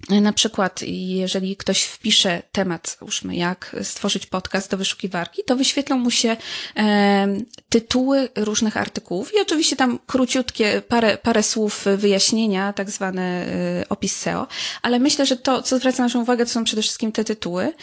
na 0.10 0.34
przykład, 0.34 0.82
jeżeli 0.88 1.58
ktoś 1.58 1.84
wpisze 1.84 2.44
temat, 2.52 2.98
załóżmy, 3.00 3.36
jak 3.36 3.76
stworzyć 3.84 4.26
podcast 4.26 4.72
do 4.72 4.78
wyszukiwarki, 4.78 5.44
to 5.44 5.56
wyświetlą 5.56 5.98
mu 5.98 6.12
się 6.12 6.38
e, 6.78 7.28
tytuły 7.70 8.30
różnych 8.36 8.78
artykułów 8.78 9.34
i 9.34 9.42
oczywiście 9.42 9.76
tam 9.76 10.00
króciutkie, 10.08 10.82
parę, 10.88 11.18
parę 11.18 11.44
słów 11.44 11.86
wyjaśnienia, 11.98 12.74
tak 12.74 12.92
zwany 12.92 13.22
e, 13.22 13.90
opis 13.90 14.16
SEO, 14.16 14.48
ale 14.82 15.00
myślę, 15.00 15.26
że 15.26 15.38
to, 15.38 15.62
co 15.62 15.78
zwraca 15.78 16.04
naszą 16.04 16.22
uwagę, 16.22 16.46
to 16.46 16.52
są 16.52 16.64
przede 16.64 16.82
wszystkim 16.82 17.12
te 17.12 17.24
tytuły. 17.24 17.74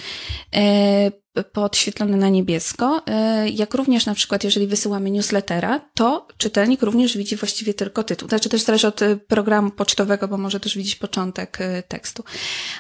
E, 0.55 1.24
podświetlone 1.43 2.17
na 2.17 2.29
niebiesko, 2.29 3.03
e, 3.07 3.49
jak 3.49 3.75
również 3.75 4.07
na 4.07 4.15
przykład 4.15 4.45
jeżeli 4.45 4.67
wysyłamy 4.67 5.11
newslettera, 5.11 5.81
to 5.95 6.27
czytelnik 6.37 6.83
również 6.83 7.17
widzi 7.17 7.37
właściwie 7.37 7.75
tylko 7.75 8.05
tytuł. 8.05 8.29
Znaczy 8.29 8.49
też 8.49 8.63
zależy 8.63 8.87
od 8.87 9.03
e, 9.03 9.17
programu 9.17 9.71
pocztowego, 9.71 10.29
bo 10.29 10.39
może 10.39 10.61
też 10.61 10.77
widzieć 10.77 10.97
początek 10.97 11.61
e, 11.61 11.83
tekstu. 11.83 12.25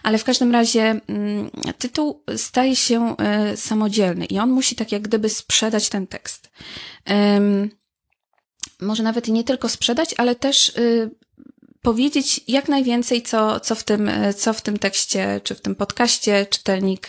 Ale 0.02 0.18
w 0.18 0.25
każdym 0.25 0.52
razie 0.52 1.00
mm, 1.06 1.50
tytuł 1.78 2.23
staje 2.37 2.76
się 2.76 3.14
samodzielny 3.56 4.25
i 4.25 4.38
on 4.38 4.50
musi 4.50 4.76
tak 4.76 4.92
jak 4.92 5.02
gdyby 5.02 5.28
sprzedać 5.28 5.88
ten 5.88 6.06
tekst. 6.06 6.50
Może 8.80 9.02
nawet 9.02 9.28
nie 9.28 9.44
tylko 9.44 9.68
sprzedać, 9.68 10.14
ale 10.18 10.34
też 10.34 10.73
powiedzieć 11.84 12.40
jak 12.48 12.68
najwięcej, 12.68 13.22
co, 13.22 13.60
co, 13.60 13.74
w 13.74 13.84
tym, 13.84 14.10
co 14.36 14.52
w 14.52 14.62
tym 14.62 14.78
tekście, 14.78 15.40
czy 15.44 15.54
w 15.54 15.60
tym 15.60 15.74
podcaście 15.74 16.46
czytelnik, 16.50 17.08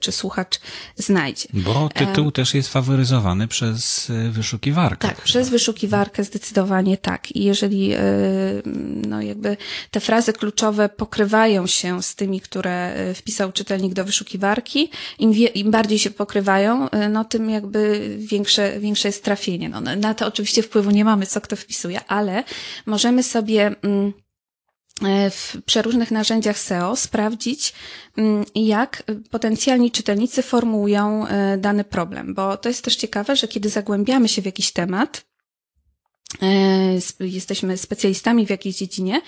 czy 0.00 0.12
słuchacz 0.12 0.60
znajdzie. 0.96 1.48
Bo 1.52 1.88
tytuł 1.94 2.30
też 2.30 2.54
jest 2.54 2.68
faworyzowany 2.68 3.48
przez 3.48 4.12
wyszukiwarkę. 4.30 5.08
Tak, 5.08 5.20
przez 5.20 5.48
wyszukiwarkę 5.48 6.24
zdecydowanie 6.24 6.96
tak. 6.96 7.36
I 7.36 7.44
jeżeli 7.44 7.94
no 9.08 9.22
jakby 9.22 9.56
te 9.90 10.00
frazy 10.00 10.32
kluczowe 10.32 10.88
pokrywają 10.88 11.66
się 11.66 12.02
z 12.02 12.14
tymi, 12.14 12.40
które 12.40 12.94
wpisał 13.14 13.52
czytelnik 13.52 13.94
do 13.94 14.04
wyszukiwarki, 14.04 14.90
im, 15.18 15.32
wie, 15.32 15.46
im 15.46 15.70
bardziej 15.70 15.98
się 15.98 16.10
pokrywają, 16.10 16.88
no 17.10 17.24
tym 17.24 17.50
jakby 17.50 18.10
większe, 18.18 18.80
większe 18.80 19.08
jest 19.08 19.24
trafienie. 19.24 19.68
No, 19.68 19.80
na 19.80 20.14
to 20.14 20.26
oczywiście 20.26 20.62
wpływu 20.62 20.90
nie 20.90 21.04
mamy, 21.04 21.26
co 21.26 21.40
kto 21.40 21.56
wpisuje, 21.56 22.00
ale 22.04 22.44
możemy 22.86 23.22
sobie 23.22 23.74
w 25.30 25.56
przeróżnych 25.66 26.10
narzędziach 26.10 26.58
SEO 26.58 26.96
sprawdzić, 26.96 27.74
jak 28.54 29.02
potencjalni 29.30 29.90
czytelnicy 29.90 30.42
formułują 30.42 31.26
dany 31.58 31.84
problem, 31.84 32.34
bo 32.34 32.56
to 32.56 32.68
jest 32.68 32.84
też 32.84 32.96
ciekawe, 32.96 33.36
że 33.36 33.48
kiedy 33.48 33.68
zagłębiamy 33.68 34.28
się 34.28 34.42
w 34.42 34.46
jakiś 34.46 34.72
temat, 34.72 35.26
jesteśmy 37.20 37.76
specjalistami 37.76 38.46
w 38.46 38.50
jakiejś 38.50 38.76
dziedzinie, 38.76 39.20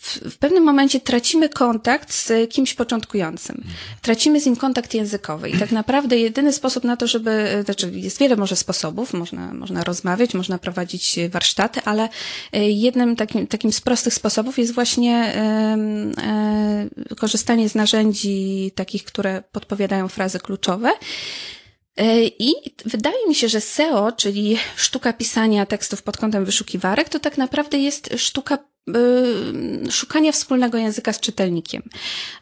w, 0.00 0.36
pewnym 0.38 0.64
momencie 0.64 1.00
tracimy 1.00 1.48
kontakt 1.48 2.12
z 2.12 2.50
kimś 2.50 2.74
początkującym. 2.74 3.64
Tracimy 4.02 4.40
z 4.40 4.46
nim 4.46 4.56
kontakt 4.56 4.94
językowy. 4.94 5.50
I 5.50 5.58
tak 5.58 5.72
naprawdę 5.72 6.18
jedyny 6.18 6.52
sposób 6.52 6.84
na 6.84 6.96
to, 6.96 7.06
żeby, 7.06 7.62
znaczy 7.64 7.90
jest 7.94 8.18
wiele 8.18 8.36
może 8.36 8.56
sposobów, 8.56 9.12
można, 9.12 9.54
można 9.54 9.84
rozmawiać, 9.84 10.34
można 10.34 10.58
prowadzić 10.58 11.18
warsztaty, 11.30 11.80
ale 11.84 12.08
jednym 12.52 13.16
takim, 13.16 13.46
takim 13.46 13.72
z 13.72 13.80
prostych 13.80 14.14
sposobów 14.14 14.58
jest 14.58 14.74
właśnie 14.74 15.34
korzystanie 17.16 17.68
z 17.68 17.74
narzędzi 17.74 18.72
takich, 18.74 19.04
które 19.04 19.42
podpowiadają 19.52 20.08
frazy 20.08 20.38
kluczowe. 20.38 20.88
E, 20.88 21.55
I 22.38 22.54
wydaje 22.84 23.28
mi 23.28 23.34
się, 23.34 23.48
że 23.48 23.60
SEO, 23.60 24.12
czyli 24.12 24.58
sztuka 24.76 25.12
pisania 25.12 25.66
tekstów 25.66 26.02
pod 26.02 26.16
kątem 26.16 26.44
wyszukiwarek, 26.44 27.08
to 27.08 27.20
tak 27.20 27.38
naprawdę 27.38 27.78
jest 27.78 28.10
sztuka 28.16 28.58
szukania 29.90 30.32
wspólnego 30.32 30.78
języka 30.78 31.12
z 31.12 31.20
czytelnikiem. 31.20 31.82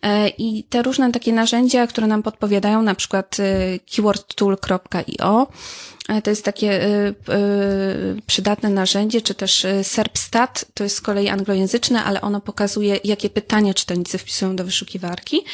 E, 0.03 0.29
I 0.29 0.65
te 0.65 0.83
różne 0.83 1.13
takie 1.13 1.33
narzędzia, 1.33 1.87
które 1.87 2.07
nam 2.07 2.23
podpowiadają, 2.23 2.83
na 2.83 2.95
przykład 2.95 3.37
y, 3.41 3.81
keywordtool.io, 3.97 5.47
E, 6.09 6.23
to 6.23 6.31
jest 6.31 6.45
takie 6.45 6.85
y, 6.87 7.15
y, 7.33 8.23
przydatne 8.27 8.71
narzędzie, 8.71 9.21
czy 9.21 9.35
też 9.35 9.65
y, 9.65 9.85
SERPstat, 9.85 10.65
to 10.75 10.85
jest 10.85 10.97
z 10.97 11.01
kolei 11.01 11.29
anglojęzyczne, 11.29 12.05
ale 12.05 12.21
ono 12.21 12.41
pokazuje, 12.41 12.99
jakie 13.05 13.31
pytania 13.31 13.75
czytelnicy 13.75 14.19
wpisują 14.19 14.57
do 14.57 14.65
wyszukiwarki. 14.65 15.45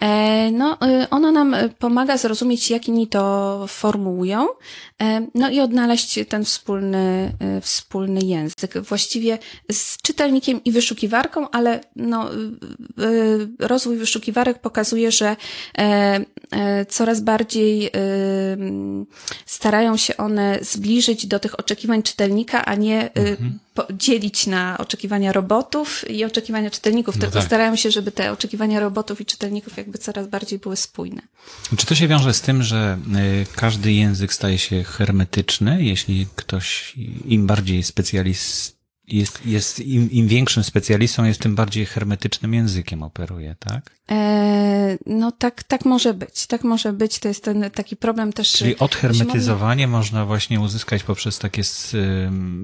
E, 0.00 0.50
no, 0.50 0.78
ono 1.10 1.32
nam 1.32 1.56
pomaga 1.78 2.16
zrozumieć, 2.16 2.70
jak 2.70 2.88
inni 2.88 3.06
to 3.06 3.64
formułują, 3.68 4.46
no 5.34 5.50
i 5.50 5.60
odnaleźć 5.60 6.18
ten 6.28 6.44
wspólny, 6.44 7.32
wspólny 7.62 8.20
język. 8.20 8.78
Właściwie 8.78 9.38
z 9.72 9.96
czytelnikiem 10.02 10.29
i 10.64 10.72
wyszukiwarką, 10.72 11.50
ale 11.50 11.80
no, 11.96 12.30
rozwój 13.58 13.96
wyszukiwarek 13.96 14.58
pokazuje, 14.58 15.12
że 15.12 15.36
coraz 16.88 17.20
bardziej 17.20 17.90
starają 19.46 19.80
starają 19.80 19.96
się 19.96 20.16
one 20.16 20.58
zbliżyć 20.62 21.26
do 21.26 21.38
tych 21.38 21.60
oczekiwań 21.60 22.02
czytelnika, 22.02 22.64
a 22.64 22.74
nie 22.74 23.06
y, 23.06 23.10
mhm. 23.14 23.58
dzielić 23.90 24.46
na 24.46 24.78
oczekiwania 24.78 25.32
robotów 25.32 26.10
i 26.10 26.24
oczekiwania 26.24 26.70
czytelników, 26.70 27.14
no 27.14 27.20
tylko 27.20 27.38
tak. 27.38 27.46
starają 27.46 27.76
się, 27.76 27.90
żeby 27.90 28.12
te 28.12 28.32
oczekiwania 28.32 28.80
robotów 28.80 29.20
i 29.20 29.24
czytelników 29.24 29.76
jakby 29.76 29.98
coraz 29.98 30.28
bardziej 30.28 30.58
były 30.58 30.76
spójne. 30.76 31.22
Czy 31.76 31.86
to 31.86 31.94
się 31.94 32.08
wiąże 32.08 32.34
z 32.34 32.40
tym, 32.40 32.62
że 32.62 32.98
y, 33.42 33.46
każdy 33.56 33.92
język 33.92 34.32
staje 34.32 34.58
się 34.58 34.84
hermetyczny, 34.84 35.82
jeśli 35.82 36.26
ktoś 36.36 36.94
im 37.24 37.46
bardziej 37.46 37.82
specjalist 37.82 38.79
jest, 39.12 39.46
jest 39.46 39.80
im, 39.80 40.10
im 40.10 40.28
większym 40.28 40.64
specjalistą 40.64 41.24
jest, 41.24 41.40
tym 41.40 41.54
bardziej 41.54 41.86
hermetycznym 41.86 42.54
językiem 42.54 43.02
operuje, 43.02 43.56
tak? 43.58 44.00
E, 44.10 44.98
no 45.06 45.32
tak, 45.32 45.62
tak 45.62 45.84
może 45.84 46.14
być. 46.14 46.46
Tak 46.46 46.64
może 46.64 46.92
być. 46.92 47.18
To 47.18 47.28
jest 47.28 47.44
ten 47.44 47.70
taki 47.70 47.96
problem 47.96 48.32
też. 48.32 48.52
Czyli 48.52 48.78
odhermetyzowanie 48.78 49.88
można 49.88 50.26
właśnie 50.26 50.60
uzyskać 50.60 51.02
poprzez 51.02 51.38
takie 51.38 51.62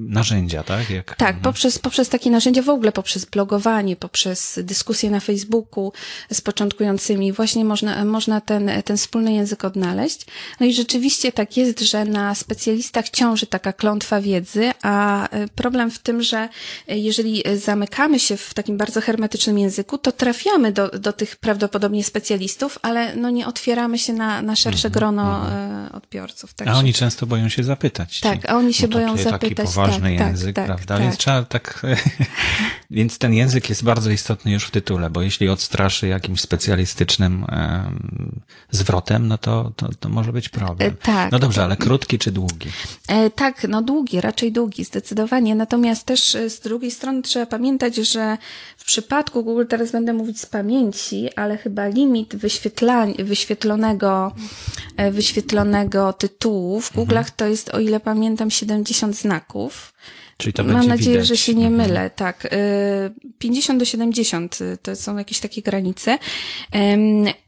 narzędzia, 0.08 0.62
tak? 0.62 0.90
Jak, 0.90 1.16
tak, 1.16 1.28
mhm. 1.28 1.42
poprzez, 1.42 1.78
poprzez 1.78 2.08
takie 2.08 2.30
narzędzia 2.30 2.62
w 2.62 2.68
ogóle, 2.68 2.92
poprzez 2.92 3.24
blogowanie, 3.24 3.96
poprzez 3.96 4.60
dyskusje 4.62 5.10
na 5.10 5.20
Facebooku 5.20 5.92
z 6.32 6.40
początkującymi. 6.40 7.32
Właśnie 7.32 7.64
można, 7.64 8.04
można 8.04 8.40
ten, 8.40 8.70
ten 8.84 8.96
wspólny 8.96 9.32
język 9.32 9.64
odnaleźć. 9.64 10.26
No 10.60 10.66
i 10.66 10.74
rzeczywiście 10.74 11.32
tak 11.32 11.56
jest, 11.56 11.80
że 11.80 12.04
na 12.04 12.34
specjalistach 12.34 13.10
ciąży 13.10 13.46
taka 13.46 13.72
klątwa 13.72 14.20
wiedzy, 14.20 14.70
a 14.82 15.28
e, 15.28 15.48
problem 15.48 15.90
w 15.90 15.98
tym, 15.98 16.22
że 16.22 16.35
jeżeli 16.88 17.42
zamykamy 17.54 18.20
się 18.20 18.36
w 18.36 18.54
takim 18.54 18.76
bardzo 18.76 19.00
hermetycznym 19.00 19.58
języku, 19.58 19.98
to 19.98 20.12
trafiamy 20.12 20.72
do, 20.72 20.88
do 20.88 21.12
tych 21.12 21.36
prawdopodobnie 21.36 22.04
specjalistów, 22.04 22.78
ale 22.82 23.16
no 23.16 23.30
nie 23.30 23.46
otwieramy 23.46 23.98
się 23.98 24.12
na, 24.12 24.42
na 24.42 24.56
szersze 24.56 24.88
mhm, 24.88 24.92
grono 24.92 25.48
mm 25.48 25.76
odbiorców. 25.92 26.54
Także... 26.54 26.74
A 26.74 26.78
oni 26.78 26.92
często 26.92 27.26
boją 27.26 27.48
się 27.48 27.64
zapytać. 27.64 28.20
Tak, 28.20 28.50
a 28.50 28.56
oni 28.56 28.74
się 28.74 28.88
boją 28.88 29.16
zapytać. 29.16 29.40
Taki 29.40 29.54
poważny 29.54 30.18
tak, 30.18 30.26
język, 30.26 30.56
tak, 30.56 30.66
prawda? 30.66 30.94
Tak, 30.94 31.02
Więc 31.02 31.16
trzeba 31.16 31.44
tak... 31.44 31.82
Więc 32.90 33.18
ten 33.18 33.34
język 33.34 33.68
jest 33.68 33.84
bardzo 33.84 34.10
istotny 34.10 34.52
już 34.52 34.64
w 34.64 34.70
tytule, 34.70 35.10
bo 35.10 35.22
jeśli 35.22 35.48
odstraszy 35.48 36.08
jakimś 36.08 36.40
specjalistycznym 36.40 37.46
um, 37.52 38.40
zwrotem, 38.70 39.28
no 39.28 39.38
to, 39.38 39.72
to, 39.76 39.88
to 40.00 40.08
może 40.08 40.32
być 40.32 40.48
problem. 40.48 40.90
E, 40.92 40.94
tak. 40.94 41.32
No 41.32 41.38
dobrze, 41.38 41.64
ale 41.64 41.76
krótki 41.76 42.18
czy 42.18 42.32
długi? 42.32 42.68
E, 43.08 43.30
tak, 43.30 43.66
no 43.68 43.82
długi, 43.82 44.20
raczej 44.20 44.52
długi, 44.52 44.84
zdecydowanie. 44.84 45.54
Natomiast 45.54 46.06
też 46.06 46.15
e, 46.34 46.50
z 46.50 46.60
drugiej 46.60 46.90
strony 46.90 47.22
trzeba 47.22 47.46
pamiętać, 47.46 47.96
że 47.96 48.38
w 48.76 48.84
przypadku 48.84 49.44
Google, 49.44 49.64
teraz 49.68 49.92
będę 49.92 50.12
mówić 50.12 50.40
z 50.40 50.46
pamięci, 50.46 51.28
ale 51.36 51.56
chyba 51.56 51.88
limit 51.88 52.36
wyświetlonego, 53.24 54.32
e, 54.96 55.10
wyświetlonego 55.10 56.12
tytułu 56.12 56.80
w 56.80 56.98
mhm. 56.98 57.08
Google'ach 57.08 57.30
to 57.36 57.46
jest, 57.46 57.68
o 57.68 57.80
ile 57.80 58.00
pamiętam, 58.00 58.50
70 58.50 59.16
znaków. 59.16 59.92
Czyli 60.36 60.52
to 60.52 60.64
Mam 60.64 60.86
nadzieję, 60.86 61.10
widać. 61.10 61.26
że 61.26 61.36
się 61.36 61.54
nie 61.54 61.66
mhm. 61.66 61.88
mylę, 61.88 62.10
tak. 62.10 62.48
50 63.38 63.76
e, 63.76 63.78
do 63.78 63.84
70 63.84 64.58
e, 64.60 64.76
to 64.76 64.96
są 64.96 65.18
jakieś 65.18 65.40
takie 65.40 65.62
granice. 65.62 66.18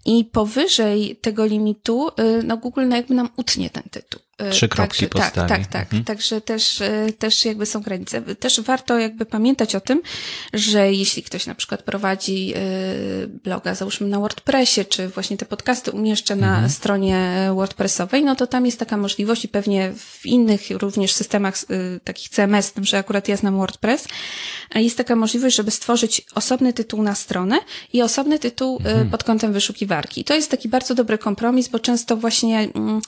I 0.05 0.25
powyżej 0.25 1.17
tego 1.17 1.47
limitu, 1.47 2.09
no 2.45 2.57
Google 2.57 2.89
no 2.89 2.97
jakby 2.97 3.15
nam 3.15 3.29
utnie 3.37 3.71
ten 3.71 3.83
tytuł. 3.91 4.28
E, 4.39 4.51
Trzy 4.51 4.69
kropki 4.69 5.09
także, 5.09 5.09
postawi. 5.09 5.49
Tak, 5.49 5.61
tak, 5.61 5.67
tak. 5.67 5.83
Mhm. 5.83 6.05
Także 6.05 6.41
też, 6.41 6.81
e, 6.81 7.07
też 7.19 7.45
jakby 7.45 7.67
są 7.67 7.81
granice. 7.81 8.23
Też 8.23 8.61
warto 8.61 8.99
jakby 8.99 9.27
pamiętać 9.27 9.75
o 9.75 9.81
tym, 9.81 10.03
że 10.53 10.93
jeśli 10.93 11.23
ktoś 11.23 11.47
na 11.47 11.55
przykład 11.55 11.83
prowadzi 11.83 12.53
e, 12.57 12.61
bloga, 13.27 13.75
załóżmy 13.75 14.09
na 14.09 14.19
WordPressie, 14.19 14.85
czy 14.85 15.09
właśnie 15.09 15.37
te 15.37 15.47
podcasty 15.47 15.91
umieszcza 15.91 16.37
na 16.37 16.51
mhm. 16.51 16.71
stronie 16.71 17.51
WordPressowej, 17.55 18.25
no 18.25 18.37
to 18.37 18.47
tam 18.47 18.67
jest 18.67 18.79
taka 18.79 18.97
możliwość 18.97 19.45
i 19.45 19.49
pewnie 19.49 19.93
w 19.97 20.27
innych 20.27 20.63
również 20.71 21.13
systemach 21.13 21.55
takich 22.05 22.29
CMS, 22.29 22.73
tym, 22.73 22.85
że 22.85 22.99
akurat 22.99 23.29
ja 23.29 23.37
znam 23.37 23.57
WordPress, 23.57 24.09
jest 24.75 24.97
taka 24.97 25.17
możliwość, 25.17 25.57
żeby 25.57 25.71
stworzyć 25.71 26.23
osobny 26.35 26.73
tytuł 26.73 27.03
na 27.03 27.15
stronę 27.15 27.59
i 27.93 28.03
osobny 28.03 28.39
tytuł 28.39 28.77
mhm. 28.77 29.11
pod 29.11 29.25
kątem 29.25 29.53
wyszukiwarki. 29.53 30.25
To 30.25 30.35
jest 30.35 30.51
taki 30.51 30.69
bardzo 30.69 30.95
dobry 30.95 31.19
kompromis, 31.19 31.69
bo 31.69 31.79
często 31.79 32.17
właśnie 32.17 32.59
mm, 32.75 33.01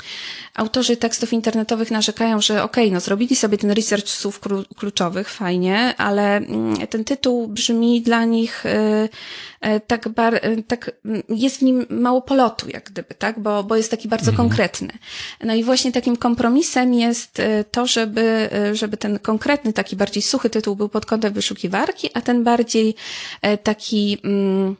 autorzy 0.54 0.96
tekstów 0.96 1.32
internetowych 1.32 1.90
narzekają, 1.90 2.40
że 2.40 2.62
okej, 2.62 2.84
okay, 2.84 2.94
no 2.94 3.00
zrobili 3.00 3.36
sobie 3.36 3.58
ten 3.58 3.70
research 3.70 4.08
słów 4.08 4.40
kluczowych, 4.76 5.28
fajnie, 5.28 5.94
ale 5.98 6.36
mm, 6.36 6.86
ten 6.86 7.04
tytuł 7.04 7.48
brzmi 7.48 8.02
dla 8.02 8.24
nich 8.24 8.66
y, 8.66 8.68
y, 9.68 9.80
tak, 9.86 10.08
bar, 10.08 10.34
y, 10.34 10.62
tak 10.62 10.90
mm, 11.04 11.22
jest 11.28 11.58
w 11.58 11.62
nim 11.62 11.86
mało 11.90 12.22
polotu, 12.22 12.70
jak 12.70 12.90
gdyby, 12.90 13.14
tak, 13.14 13.40
bo, 13.40 13.64
bo 13.64 13.76
jest 13.76 13.90
taki 13.90 14.08
bardzo 14.08 14.30
mhm. 14.30 14.48
konkretny. 14.48 14.88
No 15.44 15.54
i 15.54 15.64
właśnie 15.64 15.92
takim 15.92 16.16
kompromisem 16.16 16.94
jest 16.94 17.42
to, 17.70 17.86
żeby, 17.86 18.50
żeby 18.72 18.96
ten 18.96 19.18
konkretny, 19.18 19.72
taki 19.72 19.96
bardziej 19.96 20.22
suchy 20.22 20.50
tytuł 20.50 20.76
był 20.76 20.88
pod 20.88 21.06
kątem 21.06 21.32
wyszukiwarki, 21.32 22.10
a 22.14 22.20
ten 22.20 22.44
bardziej 22.44 22.94
taki, 23.62 24.18
mm, 24.24 24.76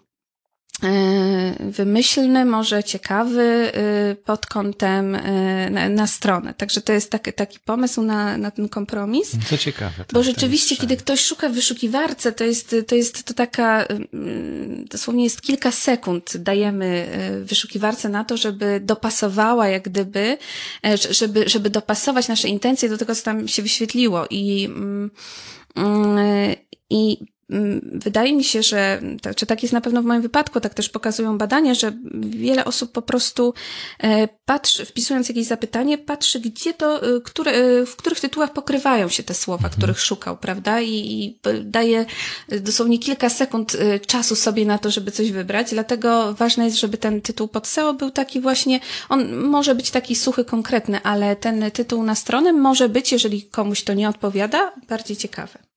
wymyślny, 1.61 2.45
może 2.45 2.85
ciekawy 2.85 3.43
e, 3.43 4.15
pod 4.15 4.47
kątem 4.47 5.15
e, 5.15 5.71
na, 5.71 5.89
na 5.89 6.07
stronę. 6.07 6.55
Także 6.55 6.81
to 6.81 6.93
jest 6.93 7.11
taki, 7.11 7.33
taki 7.33 7.59
pomysł 7.61 8.03
na, 8.03 8.39
na 8.39 8.51
ten 8.51 8.69
kompromis. 8.69 9.33
Co 9.51 9.59
ciekawe. 9.59 10.05
To, 10.07 10.15
bo 10.15 10.23
rzeczywiście, 10.23 10.77
kiedy 10.77 10.97
ktoś 10.97 11.25
szuka 11.25 11.49
w 11.49 11.53
wyszukiwarce, 11.53 12.33
to 12.33 12.45
jest, 12.45 12.77
to 12.87 12.95
jest 12.95 13.25
to 13.25 13.35
taka, 13.35 13.85
mm, 13.85 14.85
dosłownie 14.85 15.25
jest 15.25 15.43
kilka 15.43 15.73
sekund 15.73 16.37
dajemy 16.37 17.09
wyszukiwarce 17.45 18.09
na 18.09 18.25
to, 18.25 18.37
żeby 18.37 18.81
dopasowała 18.85 19.69
jak 19.69 19.83
gdyby, 19.83 20.39
żeby, 21.11 21.49
żeby 21.49 21.71
dopasować 21.71 22.29
nasze 22.29 22.49
intencje 22.49 22.89
do 22.89 22.99
tego, 22.99 23.15
co 23.15 23.23
tam 23.23 23.49
się 23.49 23.63
wyświetliło 23.63 24.27
i, 24.31 24.65
mm, 24.65 25.11
mm, 25.77 26.19
i 26.91 27.19
wydaje 27.93 28.33
mi 28.33 28.45
się, 28.45 28.63
że, 28.63 29.01
czy 29.37 29.47
tak 29.47 29.63
jest 29.63 29.73
na 29.73 29.81
pewno 29.81 30.03
w 30.03 30.05
moim 30.05 30.23
wypadku, 30.23 30.61
tak 30.61 30.75
też 30.75 30.89
pokazują 30.89 31.39
badania, 31.39 31.75
że 31.75 31.93
wiele 32.15 32.65
osób 32.65 32.93
po 32.93 33.03
prostu 33.03 33.55
e, 33.99 34.29
patrzy, 34.45 34.85
wpisując 34.85 35.29
jakieś 35.29 35.47
zapytanie, 35.47 35.99
patrzy, 35.99 36.41
gdzie 36.41 36.75
to, 36.75 37.17
e, 37.17 37.21
które, 37.21 37.53
e, 37.53 37.87
w 37.87 37.97
których 37.97 38.21
tytułach 38.21 38.53
pokrywają 38.53 39.09
się 39.09 39.23
te 39.23 39.35
słowa, 39.35 39.65
mhm. 39.65 39.73
których 39.79 40.01
szukał, 40.01 40.37
prawda? 40.37 40.81
I, 40.81 40.91
I 40.91 41.41
daje 41.65 42.07
dosłownie 42.61 42.99
kilka 42.99 43.29
sekund 43.29 43.77
czasu 44.07 44.37
sobie 44.37 44.67
na 44.67 44.79
to, 44.79 44.91
żeby 44.91 45.11
coś 45.11 45.33
wybrać. 45.33 45.71
Dlatego 45.71 46.35
ważne 46.35 46.65
jest, 46.65 46.81
żeby 46.81 46.99
ten 46.99 47.21
tytuł 47.21 47.49
pod 47.49 47.67
SEO 47.67 47.95
był 47.95 48.11
taki 48.11 48.41
właśnie, 48.41 48.81
on 49.09 49.37
może 49.37 49.75
być 49.75 49.91
taki 49.91 50.17
suchy, 50.17 50.45
konkretny, 50.45 51.03
ale 51.03 51.37
ten 51.37 51.71
tytuł 51.71 52.03
na 52.03 52.15
stronę 52.15 52.53
może 52.53 52.89
być, 52.89 53.13
jeżeli 53.13 53.43
komuś 53.43 53.83
to 53.83 53.95
nie 53.95 54.09
odpowiada, 54.09 54.73
bardziej 54.89 55.17
ciekawy. 55.17 55.70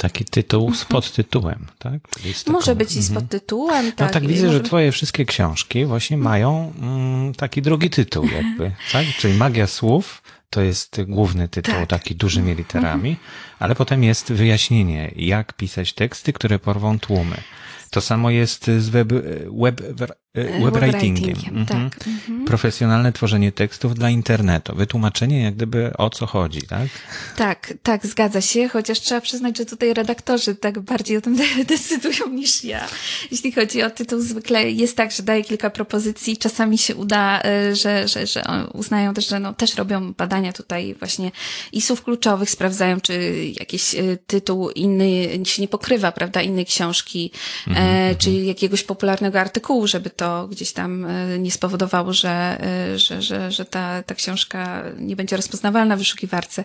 Taki 0.00 0.24
tytuł 0.24 0.74
z 0.74 0.82
mhm. 0.82 0.88
podtytułem, 0.88 1.66
tak? 1.78 2.08
Taką... 2.08 2.52
Może 2.52 2.76
być 2.76 2.96
i 2.96 3.02
z 3.02 3.10
mhm. 3.10 3.20
podtytułem, 3.20 3.92
tak. 3.92 4.08
No 4.08 4.12
tak 4.14 4.26
widzę, 4.26 4.46
może... 4.46 4.58
że 4.58 4.64
twoje 4.64 4.92
wszystkie 4.92 5.24
książki 5.24 5.84
właśnie 5.84 6.16
mają 6.16 6.72
mm, 6.80 7.34
taki 7.34 7.62
drugi 7.62 7.90
tytuł 7.90 8.24
jakby, 8.24 8.72
tak? 8.92 9.06
Czyli 9.18 9.34
Magia 9.34 9.66
Słów 9.66 10.22
to 10.50 10.62
jest 10.62 11.02
główny 11.02 11.48
tytuł, 11.48 11.74
tak. 11.74 11.88
taki 11.88 12.14
dużymi 12.14 12.54
literami, 12.54 13.16
Ale 13.58 13.74
potem 13.74 14.04
jest 14.04 14.32
wyjaśnienie, 14.32 15.12
jak 15.16 15.52
pisać 15.52 15.92
teksty, 15.92 16.32
które 16.32 16.58
porwą 16.58 16.98
tłumy. 16.98 17.36
To 17.90 18.00
samo 18.00 18.30
jest 18.30 18.70
z 18.78 18.88
web, 18.88 19.08
web, 19.92 20.12
web 20.34 20.78
writingiem. 20.78 21.36
Mhm. 21.48 21.66
Tak. 21.66 22.08
Mhm. 22.08 22.44
Profesjonalne 22.44 23.12
tworzenie 23.12 23.52
tekstów 23.52 23.94
dla 23.94 24.10
internetu. 24.10 24.76
Wytłumaczenie 24.76 25.42
jak 25.42 25.54
gdyby 25.54 25.92
o 25.98 26.10
co 26.10 26.26
chodzi, 26.26 26.62
tak? 26.62 26.88
Tak, 27.36 27.74
tak, 27.82 28.06
zgadza 28.06 28.40
się, 28.40 28.68
chociaż 28.68 29.00
trzeba 29.00 29.20
przyznać, 29.20 29.58
że 29.58 29.66
tutaj 29.66 29.94
redaktorzy 29.94 30.54
tak 30.54 30.78
bardziej 30.78 31.16
o 31.16 31.20
tym 31.20 31.36
decydują 31.68 32.28
niż 32.28 32.64
ja. 32.64 32.88
Jeśli 33.30 33.52
chodzi 33.52 33.82
o 33.82 33.90
tytuł, 33.90 34.20
zwykle 34.20 34.70
jest 34.70 34.96
tak, 34.96 35.12
że 35.12 35.22
daję 35.22 35.44
kilka 35.44 35.70
propozycji, 35.70 36.36
czasami 36.36 36.78
się 36.78 36.96
uda, 36.96 37.42
y, 37.70 37.76
że, 37.76 38.08
że, 38.08 38.26
że 38.26 38.44
uznają 38.72 39.14
też, 39.14 39.28
że 39.28 39.40
no, 39.40 39.54
też 39.54 39.76
robią 39.76 40.12
badania 40.12 40.52
tutaj 40.52 40.94
właśnie 40.98 41.30
i 41.72 41.80
słów 41.80 42.02
kluczowych, 42.02 42.50
sprawdzają, 42.50 43.00
czy 43.00 43.44
jakiś 43.60 43.94
y, 43.94 44.18
tytuł 44.26 44.70
inny 44.70 45.28
się 45.44 45.62
nie 45.62 45.68
pokrywa, 45.68 46.12
prawda, 46.12 46.42
innej 46.42 46.66
książki, 46.66 47.32
mm 47.66 47.78
-hmm. 47.78 48.18
czy 48.18 48.30
jakiegoś 48.30 48.82
popularnego 48.82 49.40
artykułu, 49.40 49.86
żeby 49.86 50.10
to 50.20 50.48
gdzieś 50.48 50.72
tam 50.72 51.04
e, 51.04 51.38
nie 51.38 51.50
spowodowało, 51.50 52.12
że, 52.12 52.58
e, 52.60 52.98
że, 52.98 53.22
że, 53.22 53.52
że 53.52 53.64
ta, 53.64 54.02
ta 54.02 54.14
książka 54.14 54.82
nie 54.98 55.16
będzie 55.16 55.36
rozpoznawalna 55.36 55.96
w 55.96 55.98
wyszukiwarce. 55.98 56.64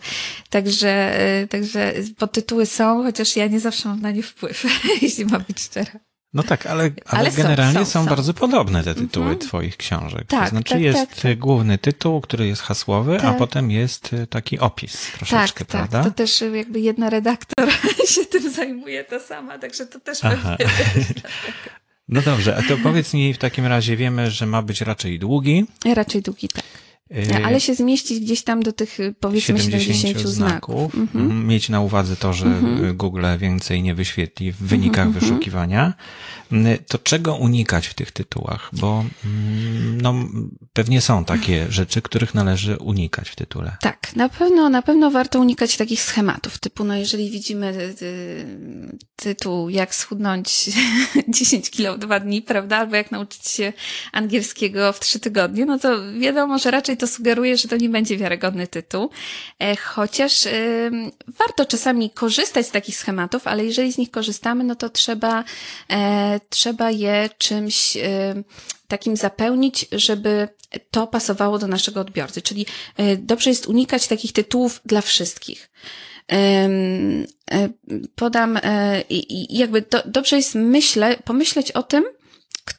Także, 0.50 1.20
e, 1.20 1.48
także 1.48 1.94
podtytuły 2.18 2.66
są, 2.66 3.04
chociaż 3.04 3.36
ja 3.36 3.48
nie 3.48 3.60
zawsze 3.60 3.90
mam 3.90 4.02
na 4.02 4.12
nie 4.12 4.24
wpływ, 4.24 4.66
jeśli 5.02 5.26
mam 5.26 5.44
być 5.48 5.60
szczera. 5.60 5.92
No 6.34 6.44
tak, 6.44 6.66
ale, 6.66 6.84
ale, 6.84 7.20
ale 7.20 7.32
generalnie 7.32 7.80
są, 7.80 7.86
są, 7.86 8.04
są, 8.04 8.06
bardzo 8.06 8.34
podobne 8.34 8.84
te 8.84 8.96
tytuły 8.96 9.26
mhm. 9.26 9.48
twoich 9.48 9.78
książek. 9.78 10.28
Tak, 10.28 10.44
to 10.44 10.50
znaczy 10.50 10.74
tak, 10.74 10.82
jest 10.82 11.10
tak, 11.10 11.22
tak. 11.22 11.38
główny 11.40 11.78
tytuł, 11.78 12.22
który 12.22 12.48
jest 12.48 12.62
hasłowy, 12.62 13.18
a 13.18 13.22
tak. 13.22 13.38
potem 13.38 13.72
jest 13.72 14.16
taki 14.30 14.60
opis 14.60 15.12
troszeczkę, 15.18 15.66
tak, 15.66 15.68
prawda? 15.68 16.04
Tak, 16.04 16.14
to 16.14 16.18
też 16.18 16.44
jakby 16.54 16.80
jedna 16.80 17.10
redaktor 17.10 17.72
się 18.14 18.26
tym 18.26 18.52
zajmuje 18.52 19.04
to 19.04 19.20
sama, 19.20 19.60
także 19.60 19.86
to 19.86 20.00
też 20.00 20.20
Aha. 20.24 20.58
pewnie 20.58 21.06
No 22.10 22.22
dobrze, 22.22 22.56
a 22.58 22.62
to 22.62 22.78
powiedz 22.84 23.14
mi 23.14 23.34
w 23.34 23.38
takim 23.38 23.66
razie, 23.66 23.98
wiemy, 23.98 24.32
że 24.32 24.46
ma 24.46 24.62
być 24.62 24.82
raczej 24.82 25.20
długi. 25.20 25.66
Raczej 25.86 26.22
długi, 26.22 26.48
tak. 26.48 26.64
Y, 27.12 27.46
Ale 27.46 27.60
się 27.62 27.76
zmieścić 27.76 28.20
gdzieś 28.20 28.44
tam 28.44 28.64
do 28.64 28.74
tych 28.74 28.98
powiedzmy 29.20 29.60
70, 29.60 29.98
70 29.98 30.36
znaków. 30.36 30.96
Mhm. 30.96 31.26
mhm. 31.26 31.48
Mieć 31.48 31.70
na 31.70 31.82
uwadze 31.82 32.16
to, 32.16 32.34
że 32.34 32.46
mhm. 32.46 32.98
Google 32.98 33.26
więcej 33.40 33.84
nie 33.84 33.96
wyświetli 33.96 34.52
w 34.52 34.58
wynikach 34.58 35.08
mhm. 35.08 35.26
wyszukiwania. 35.26 35.94
Mm, 36.52 36.78
to 36.88 37.00
czego 37.00 37.36
unikać 37.36 37.88
w 37.88 37.94
tych 37.94 38.12
tytułach? 38.12 38.70
Bo 38.74 39.06
mm, 39.26 40.02
no, 40.02 40.14
pewnie 40.74 41.02
są 41.02 41.26
takie 41.26 41.66
rzeczy, 41.70 42.02
których 42.02 42.34
należy 42.34 42.78
unikać 42.78 43.30
w 43.30 43.36
tytule. 43.36 43.78
Tak, 43.82 44.16
na 44.16 44.30
pewno, 44.30 44.70
na 44.70 44.82
pewno 44.82 45.12
warto 45.12 45.40
unikać 45.40 45.78
takich 45.78 46.02
schematów, 46.02 46.60
typu, 46.60 46.84
no 46.84 46.96
jeżeli 46.96 47.32
widzimy 47.32 47.68
y, 47.68 48.06
y, 48.06 48.98
tytuł 49.16 49.70
jak 49.70 49.96
schudnąć 49.96 50.70
10 51.28 51.70
kilo 51.70 51.96
w 51.96 52.00
dwa 52.00 52.20
dni, 52.20 52.42
prawda, 52.42 52.78
albo 52.78 52.96
jak 52.96 53.12
nauczyć 53.12 53.48
się 53.48 53.74
angielskiego 54.12 54.94
w 54.94 55.00
trzy 55.00 55.20
tygodnie, 55.20 55.66
no 55.66 55.80
to 55.80 56.14
wiadomo, 56.20 56.60
że 56.60 56.72
raczej 56.72 56.95
to 56.98 57.08
sugeruje, 57.08 57.58
że 57.58 57.68
to 57.68 57.78
nie 57.78 57.90
będzie 57.90 58.18
wiarygodny 58.18 58.68
tytuł, 58.68 59.10
e, 59.60 59.76
chociaż 59.76 60.48
warto 61.28 61.66
czasami 61.66 62.10
korzystać 62.10 62.68
z 62.68 62.72
takich 62.72 62.98
schematów, 62.98 63.48
ale 63.48 63.66
jeżeli 63.66 63.92
z 63.92 63.98
nich 63.98 64.12
korzystamy, 64.12 64.64
no 64.64 64.76
to 64.76 64.90
trzeba 64.90 65.44
e, 65.90 66.40
trzeba 66.50 66.92
je 66.92 67.30
czymś 67.38 67.98
takim 68.88 69.18
zapełnić, 69.18 69.86
żeby 69.92 70.48
to 70.92 71.08
pasowało 71.08 71.60
do 71.60 71.68
naszego 71.68 72.00
odbiorcy. 72.00 72.42
Czyli 72.42 72.66
dobrze 73.18 73.50
jest 73.50 73.68
unikać 73.68 74.08
takich 74.08 74.34
tytułów 74.34 74.82
dla 74.86 75.02
wszystkich. 75.02 75.70
Podam, 78.16 78.60
jakby 79.50 79.82
do, 79.82 80.04
dobrze 80.06 80.36
jest 80.36 80.56
myślę, 80.56 81.18
pomyśleć 81.24 81.72
o 81.72 81.84
tym, 81.84 82.04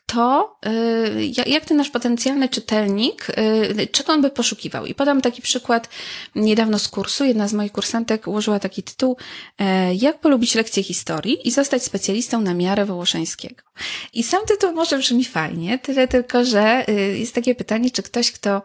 kto, 0.07 0.57
y, 0.66 1.33
jak 1.47 1.64
ten 1.64 1.77
nasz 1.77 1.90
potencjalny 1.90 2.49
czytelnik, 2.49 3.31
y, 3.31 3.87
czego 3.92 4.12
on 4.12 4.23
by 4.23 4.31
poszukiwał. 4.31 4.87
I 4.87 4.95
podam 4.95 5.21
taki 5.21 5.42
przykład 5.42 5.88
niedawno 6.35 6.79
z 6.79 6.88
kursu. 6.88 7.25
Jedna 7.25 7.49
z 7.49 7.53
moich 7.53 7.73
kursantek 7.73 8.27
ułożyła 8.27 8.59
taki 8.59 8.83
tytuł 8.83 9.16
e, 9.59 9.95
Jak 9.95 10.21
polubić 10.21 10.55
lekcję 10.55 10.83
historii 10.83 11.49
i 11.49 11.51
zostać 11.51 11.83
specjalistą 11.83 12.40
na 12.40 12.55
miarę 12.55 12.85
Wołoszeńskiego. 12.85 13.65
I 14.12 14.23
sam 14.23 14.41
tytuł 14.47 14.73
może 14.73 14.99
brzmi 14.99 15.25
fajnie, 15.25 15.79
tyle 15.79 16.09
tylko, 16.09 16.45
że 16.45 16.85
y, 16.89 17.19
jest 17.19 17.35
takie 17.35 17.55
pytanie, 17.55 17.91
czy 17.91 18.03
ktoś, 18.03 18.33
kto 18.33 18.62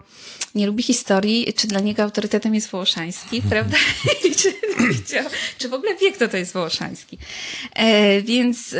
nie 0.56 0.67
lubi 0.67 0.84
historii, 0.84 1.54
czy 1.54 1.67
dla 1.67 1.80
niego 1.80 2.04
autorytetem 2.04 2.56
jest 2.56 2.69
Wołoszański, 2.69 3.41
prawda? 3.50 3.78
I 4.30 4.36
czy, 4.36 4.54
czy 5.58 5.69
w 5.69 5.74
ogóle 5.74 5.95
wie, 5.95 6.12
kto 6.12 6.28
to 6.28 6.38
jest 6.38 6.54
Wołoszański. 6.54 7.17
E, 7.76 8.21
więc 8.21 8.76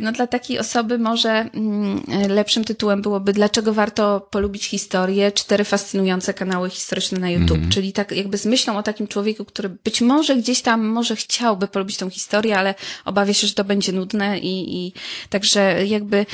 no, 0.00 0.12
dla 0.12 0.26
takiej 0.26 0.58
osoby 0.58 0.98
może 0.98 1.30
mm, 1.30 2.02
lepszym 2.28 2.64
tytułem 2.64 3.02
byłoby 3.02 3.32
Dlaczego 3.32 3.74
warto 3.74 4.20
polubić 4.30 4.66
historię? 4.66 5.32
Cztery 5.32 5.64
fascynujące 5.64 6.34
kanały 6.34 6.70
historyczne 6.70 7.18
na 7.18 7.30
YouTube. 7.30 7.58
Mm. 7.58 7.70
Czyli 7.70 7.92
tak 7.92 8.12
jakby 8.12 8.38
z 8.38 8.46
myślą 8.46 8.78
o 8.78 8.82
takim 8.82 9.08
człowieku, 9.08 9.44
który 9.44 9.68
być 9.68 10.00
może 10.00 10.36
gdzieś 10.36 10.62
tam 10.62 10.86
może 10.86 11.16
chciałby 11.16 11.68
polubić 11.68 11.96
tą 11.96 12.10
historię, 12.10 12.58
ale 12.58 12.74
obawia 13.04 13.34
się, 13.34 13.46
że 13.46 13.54
to 13.54 13.64
będzie 13.64 13.92
nudne 13.92 14.38
i, 14.38 14.86
i 14.86 14.92
także 15.42 15.86
jakby 15.86 16.16
y, 16.16 16.26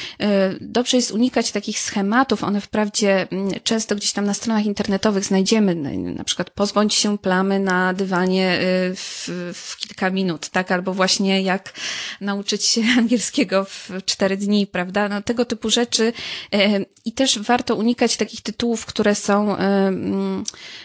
dobrze 0.61 0.97
jest 0.97 1.11
unikać 1.11 1.53
takich 1.53 1.79
schematów. 1.79 2.45
One 2.45 2.61
wprawdzie 2.61 3.29
mm, 3.31 3.51
często 3.65 3.97
gdzieś 3.97 4.13
tam 4.13 4.25
na 4.25 4.35
stronach 4.35 4.65
internetowych 4.67 5.25
znajdziemy 5.25 5.75
na 6.15 6.25
przykład 6.25 6.51
pozbądź 6.51 6.95
się 6.95 7.19
plamy 7.19 7.61
na 7.61 7.95
dywanie 7.95 8.61
y, 8.61 8.95
w, 8.97 9.29
w 9.55 9.77
kilka 9.77 10.11
minut, 10.11 10.49
tak? 10.49 10.73
Albo 10.73 10.95
właśnie 10.95 11.43
jak 11.43 11.73
nauczyć 12.21 12.65
się 12.65 12.83
angielskiego 12.99 13.65
w 13.65 13.91
cztery 14.05 14.37
dni, 14.37 14.67
prawda? 14.67 15.09
No 15.09 15.23
tego 15.23 15.45
typu 15.45 15.71
rzeczy 15.71 16.13
e, 16.53 16.81
i 17.05 17.13
też 17.13 17.39
warto 17.39 17.77
unikać 17.77 18.17
takich 18.17 18.41
tytułów, 18.41 18.87
które 18.87 19.15
są 19.15 19.57
e, 19.57 19.59
mm, 19.89 20.45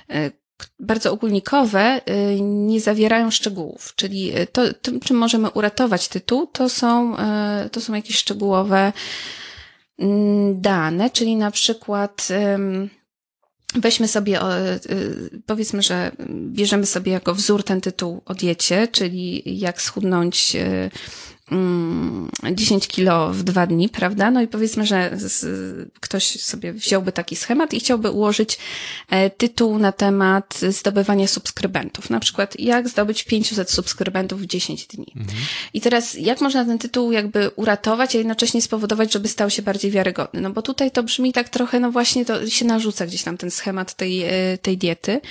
e, 0.09 0.42
bardzo 0.80 1.12
ogólnikowe, 1.12 2.02
nie 2.41 2.82
zawierają 2.82 3.32
szczegółów, 3.32 3.93
czyli 3.95 4.32
to, 4.52 4.73
tym, 4.73 4.99
czym 4.99 5.17
możemy 5.17 5.49
uratować 5.49 6.08
tytuł, 6.08 6.47
to 6.47 6.69
są, 6.69 7.15
to 7.71 7.82
są 7.82 7.93
jakieś 7.93 8.17
szczegółowe 8.17 8.93
mm, 9.99 10.62
dane, 10.62 11.10
czyli 11.10 11.36
na 11.36 11.52
przykład 11.52 12.28
Weźmy 13.76 14.08
sobie, 14.08 14.39
powiedzmy, 15.45 15.82
że 15.82 16.12
bierzemy 16.30 16.86
sobie 16.86 17.12
jako 17.12 17.36
wzór 17.36 17.63
ten 17.63 17.82
tytuł 17.82 18.21
o 18.26 18.34
diecie, 18.34 18.88
czyli 18.88 19.43
jak 19.60 19.82
schudnąć 19.82 20.58
10 22.54 22.72
mm, 22.72 22.82
kilo 22.82 23.34
w 23.34 23.44
dwa 23.44 23.68
dni, 23.68 23.89
prawda? 23.89 24.32
No 24.32 24.42
i 24.42 24.48
powiedzmy, 24.48 24.86
że 24.86 25.18
ktoś 26.00 26.42
sobie 26.42 26.74
wziąłby 26.74 27.12
taki 27.12 27.36
schemat 27.36 27.74
i 27.74 27.80
chciałby 27.80 28.12
ułożyć 28.12 28.58
e, 29.10 29.30
tytuł 29.30 29.80
na 29.80 29.92
temat 29.92 30.60
zdobywania 30.70 31.28
subskrybentów. 31.28 32.10
Na 32.10 32.20
przykład, 32.20 32.60
jak 32.60 32.89
zdobyć 32.89 33.24
500 33.24 33.72
subskrybentów 33.72 34.42
w 34.42 34.46
10 34.46 34.88
dni. 34.88 35.13
Mhm. 35.16 35.38
I 35.74 35.82
teraz, 35.82 36.13
jak 36.13 36.42
można 36.42 36.66
ten 36.66 36.80
tytuł 36.80 37.12
jakby 37.12 37.50
uratować, 37.56 38.16
a 38.16 38.18
jednocześnie 38.18 38.62
spowodować, 38.62 39.13
żeby 39.13 39.28
stał 39.28 39.50
się 39.50 39.62
bardziej 39.62 39.92
wiarygodny? 39.92 40.42
No 40.42 40.50
bo 40.50 40.62
tutaj 40.62 40.92
to 40.92 41.04
brzmi 41.04 41.34
tak 41.34 41.50
trochę, 41.50 41.80
no 41.80 41.92
właśnie 41.92 42.26
to 42.26 42.50
się 42.50 42.66
narzuca 42.66 43.06
gdzieś 43.06 43.24
tam 43.24 43.38
ten 43.38 43.52
schemat 43.52 43.94
tej, 43.94 44.24
e, 44.24 44.58
tej 44.58 44.78
diety. 44.78 45.22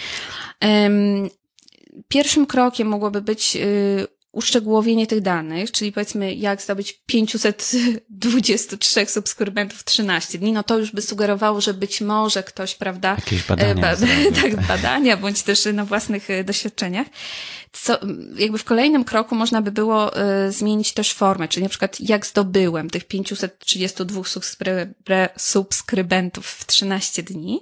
Pierwszym 2.09 2.47
krokiem 2.47 2.89
mogłoby 2.89 3.23
być 3.23 3.57
y, 3.57 4.07
uszczegółowienie 4.33 5.07
tych 5.07 5.21
danych, 5.21 5.71
czyli 5.71 5.93
powiedzmy, 5.93 6.35
jak 6.35 6.63
zdobyć 6.63 7.03
523 7.07 9.07
subskrybentów 9.07 9.79
w 9.79 9.85
13 9.85 10.39
dni, 10.39 10.53
no 10.53 10.63
to 10.63 10.79
już 10.79 10.93
by 10.93 11.03
sugerowało, 11.03 11.61
że 11.61 11.75
być 11.75 12.01
może 12.01 12.43
ktoś, 12.43 12.75
prawda, 12.75 13.11
jakieś 13.11 13.43
badania, 13.43 13.75
ba 13.75 13.97
tak, 14.01 14.09
tak, 14.43 14.67
badania, 14.67 15.17
bądź 15.17 15.43
też 15.43 15.69
na 15.73 15.85
własnych 15.85 16.31
e, 16.31 16.45
doświadczeniach. 16.45 17.07
Co, 17.73 17.99
jakby 18.37 18.59
w 18.59 18.65
kolejnym 18.65 19.05
kroku 19.05 19.35
można 19.35 19.63
by 19.63 19.73
było 19.73 20.23
y, 20.49 20.53
zmienić 20.53 20.93
też 20.93 21.13
formę, 21.13 21.49
czyli 21.49 21.63
na 21.63 21.69
przykład 21.69 22.01
jak 22.01 22.27
zdobyłem 22.27 22.91
tych 22.91 23.05
532 23.05 24.23
subskrybentów 25.37 26.47
w 26.47 26.67
13 26.67 27.23
dni. 27.23 27.61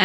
Y, 0.00 0.04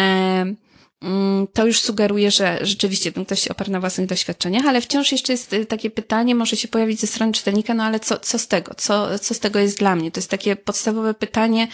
to 1.52 1.66
już 1.66 1.80
sugeruje, 1.80 2.30
że 2.30 2.58
rzeczywiście 2.62 3.12
ten 3.12 3.24
ktoś 3.24 3.40
się 3.40 3.50
oparł 3.50 3.70
na 3.70 3.80
własnych 3.80 4.06
doświadczeniach, 4.06 4.66
ale 4.66 4.80
wciąż 4.80 5.12
jeszcze 5.12 5.32
jest 5.32 5.52
y, 5.52 5.66
takie 5.66 5.90
pytanie, 5.90 6.34
może 6.34 6.56
się 6.56 6.68
pojawić 6.68 7.00
ze 7.00 7.06
strony 7.06 7.32
czytelnika, 7.32 7.74
no 7.74 7.84
ale 7.84 8.00
co, 8.00 8.18
co 8.18 8.38
z 8.38 8.48
tego? 8.48 8.74
Co, 8.74 9.18
co 9.18 9.34
z 9.34 9.38
tego 9.38 9.58
jest 9.58 9.78
dla 9.78 9.96
mnie? 9.96 10.10
To 10.10 10.20
jest 10.20 10.30
takie 10.30 10.56
podstawowe 10.56 11.14
pytanie, 11.14 11.68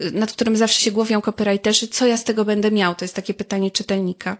y, 0.00 0.10
nad 0.10 0.32
którym 0.32 0.56
zawsze 0.56 0.80
się 0.80 0.90
głowią 0.90 1.20
copywriterzy, 1.20 1.88
co 1.88 2.06
ja 2.06 2.16
z 2.16 2.24
tego 2.24 2.44
będę 2.44 2.70
miał? 2.70 2.94
To 2.94 3.04
jest 3.04 3.14
takie 3.14 3.34
pytanie 3.34 3.70
czytelnika. 3.70 4.36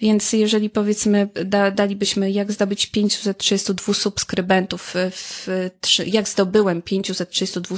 Więc 0.00 0.32
jeżeli 0.32 0.70
powiedzmy, 0.70 1.28
da, 1.44 1.70
dalibyśmy, 1.70 2.30
jak 2.30 2.52
zdobyć 2.52 2.86
532 2.86 3.94
subskrybentów 3.94 4.94
w, 4.94 5.10
w 5.46 6.06
jak 6.06 6.28
zdobyłem 6.28 6.82
532 6.82 7.76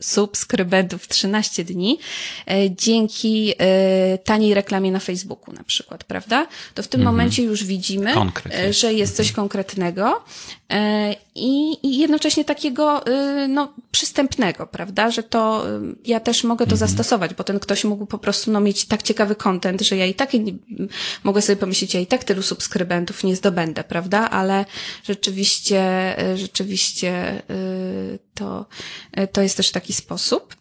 subskrybentów 0.00 1.02
w 1.02 1.08
13 1.08 1.64
dni, 1.64 1.98
dzięki 2.70 3.54
taniej 4.24 4.54
reklamie 4.54 4.92
na 4.92 4.98
Facebooku, 4.98 5.29
Facebooku 5.30 5.54
na 5.54 5.64
przykład, 5.64 6.04
prawda? 6.04 6.46
To 6.74 6.82
w 6.82 6.88
tym 6.88 7.00
mhm. 7.00 7.14
momencie 7.16 7.42
już 7.42 7.64
widzimy, 7.64 8.14
Konkret 8.14 8.74
że 8.74 8.92
jest 8.92 9.16
coś 9.16 9.32
konkretnego 9.32 10.24
i, 11.34 11.78
i 11.82 11.98
jednocześnie 11.98 12.44
takiego 12.44 13.04
no, 13.48 13.72
przystępnego, 13.90 14.66
prawda? 14.66 15.10
Że 15.10 15.22
to 15.22 15.64
ja 16.04 16.20
też 16.20 16.44
mogę 16.44 16.66
to 16.66 16.72
mhm. 16.72 16.88
zastosować, 16.88 17.34
bo 17.34 17.44
ten 17.44 17.58
ktoś 17.58 17.84
mógł 17.84 18.06
po 18.06 18.18
prostu 18.18 18.50
no, 18.50 18.60
mieć 18.60 18.84
tak 18.84 19.02
ciekawy 19.02 19.34
kontent, 19.34 19.80
że 19.80 19.96
ja 19.96 20.06
i 20.06 20.14
tak 20.14 20.32
nie, 20.34 20.52
mogę 21.24 21.42
sobie 21.42 21.56
pomyśleć, 21.56 21.94
ja 21.94 22.00
i 22.00 22.06
tak 22.06 22.24
tylu 22.24 22.42
subskrybentów 22.42 23.24
nie 23.24 23.36
zdobędę, 23.36 23.84
prawda? 23.84 24.30
Ale 24.30 24.64
rzeczywiście, 25.04 26.16
rzeczywiście 26.36 27.42
to, 28.34 28.66
to 29.32 29.42
jest 29.42 29.56
też 29.56 29.70
taki 29.70 29.92
sposób. 29.92 30.59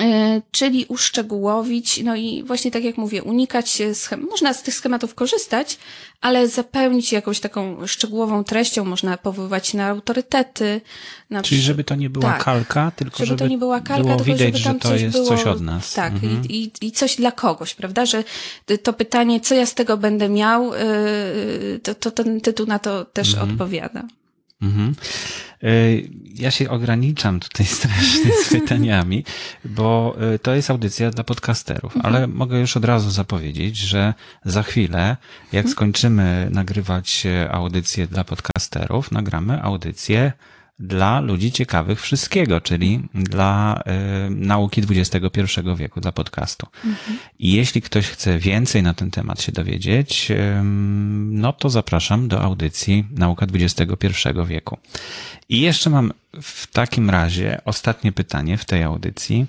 E, 0.00 0.42
czyli 0.50 0.84
uszczegółowić, 0.88 2.00
no 2.04 2.16
i 2.16 2.42
właśnie 2.42 2.70
tak 2.70 2.84
jak 2.84 2.96
mówię, 2.96 3.22
unikać 3.22 3.82
schem 3.94 4.26
można 4.30 4.54
z 4.54 4.62
tych 4.62 4.74
schematów 4.74 5.14
korzystać, 5.14 5.78
ale 6.20 6.48
zapełnić 6.48 7.12
jakąś 7.12 7.40
taką 7.40 7.86
szczegółową 7.86 8.44
treścią, 8.44 8.84
można 8.84 9.18
powoływać 9.18 9.74
na 9.74 9.86
autorytety. 9.86 10.80
Na 11.30 11.42
Czyli 11.42 11.60
żeby 11.60 11.84
to 11.84 11.94
nie 11.94 12.10
była 12.10 12.32
tak, 12.32 12.44
kalka, 12.44 12.90
tylko 12.90 13.16
żeby, 13.16 13.26
żeby 13.26 13.38
to 13.38 13.46
nie 13.46 13.58
była 13.58 13.80
kalka, 13.80 14.02
było 14.02 14.16
tylko 14.16 14.24
widać, 14.24 14.58
żeby 14.58 14.64
tam 14.64 14.74
że 14.74 14.80
to 14.80 14.88
coś 14.88 15.02
jest 15.02 15.16
było, 15.16 15.28
coś 15.28 15.44
od 15.44 15.60
nas. 15.60 15.94
Tak, 15.94 16.12
mhm. 16.12 16.44
i, 16.48 16.62
i, 16.80 16.86
i 16.86 16.92
coś 16.92 17.16
dla 17.16 17.32
kogoś, 17.32 17.74
prawda, 17.74 18.06
że 18.06 18.24
to 18.82 18.92
pytanie, 18.92 19.40
co 19.40 19.54
ja 19.54 19.66
z 19.66 19.74
tego 19.74 19.96
będę 19.96 20.28
miał, 20.28 20.72
yy, 20.74 21.80
to, 21.82 21.94
to 21.94 22.10
ten 22.10 22.40
tytuł 22.40 22.66
na 22.66 22.78
to 22.78 23.04
też 23.04 23.34
mhm. 23.34 23.50
odpowiada. 23.50 24.02
Mhm. 24.62 24.94
E, 25.62 25.68
ja 26.34 26.50
się 26.50 26.70
ograniczam 26.70 27.40
tutaj 27.40 27.66
strasznie 27.76 28.32
z 28.44 28.48
pytaniami, 28.48 29.24
bo 29.64 30.16
e, 30.34 30.38
to 30.38 30.54
jest 30.54 30.70
audycja 30.70 31.10
dla 31.10 31.24
podcasterów, 31.24 31.96
mhm. 31.96 32.14
ale 32.14 32.26
mogę 32.26 32.60
już 32.60 32.76
od 32.76 32.84
razu 32.84 33.10
zapowiedzieć, 33.10 33.76
że 33.76 34.14
za 34.44 34.62
chwilę, 34.62 35.16
jak 35.52 35.64
mhm. 35.64 35.72
skończymy 35.72 36.48
nagrywać 36.50 37.26
audycję 37.50 38.06
dla 38.06 38.24
podcasterów, 38.24 39.12
nagramy 39.12 39.62
audycję 39.62 40.32
dla 40.80 41.20
ludzi 41.20 41.52
ciekawych 41.52 42.00
wszystkiego, 42.00 42.60
czyli 42.60 43.08
dla 43.14 43.82
y, 44.26 44.30
nauki 44.30 44.82
XXI 44.90 45.40
wieku, 45.76 46.00
dla 46.00 46.12
podcastu. 46.12 46.66
Mhm. 46.84 47.18
I 47.38 47.52
jeśli 47.52 47.82
ktoś 47.82 48.06
chce 48.06 48.38
więcej 48.38 48.82
na 48.82 48.94
ten 48.94 49.10
temat 49.10 49.42
się 49.42 49.52
dowiedzieć, 49.52 50.30
y, 50.30 50.60
no 51.30 51.52
to 51.52 51.70
zapraszam 51.70 52.28
do 52.28 52.42
audycji 52.42 53.04
Nauka 53.10 53.46
XXI 53.54 54.08
wieku. 54.46 54.78
I 55.48 55.60
jeszcze 55.60 55.90
mam 55.90 56.12
w 56.42 56.66
takim 56.66 57.10
razie 57.10 57.60
ostatnie 57.64 58.12
pytanie 58.12 58.56
w 58.56 58.64
tej 58.64 58.82
audycji. 58.82 59.46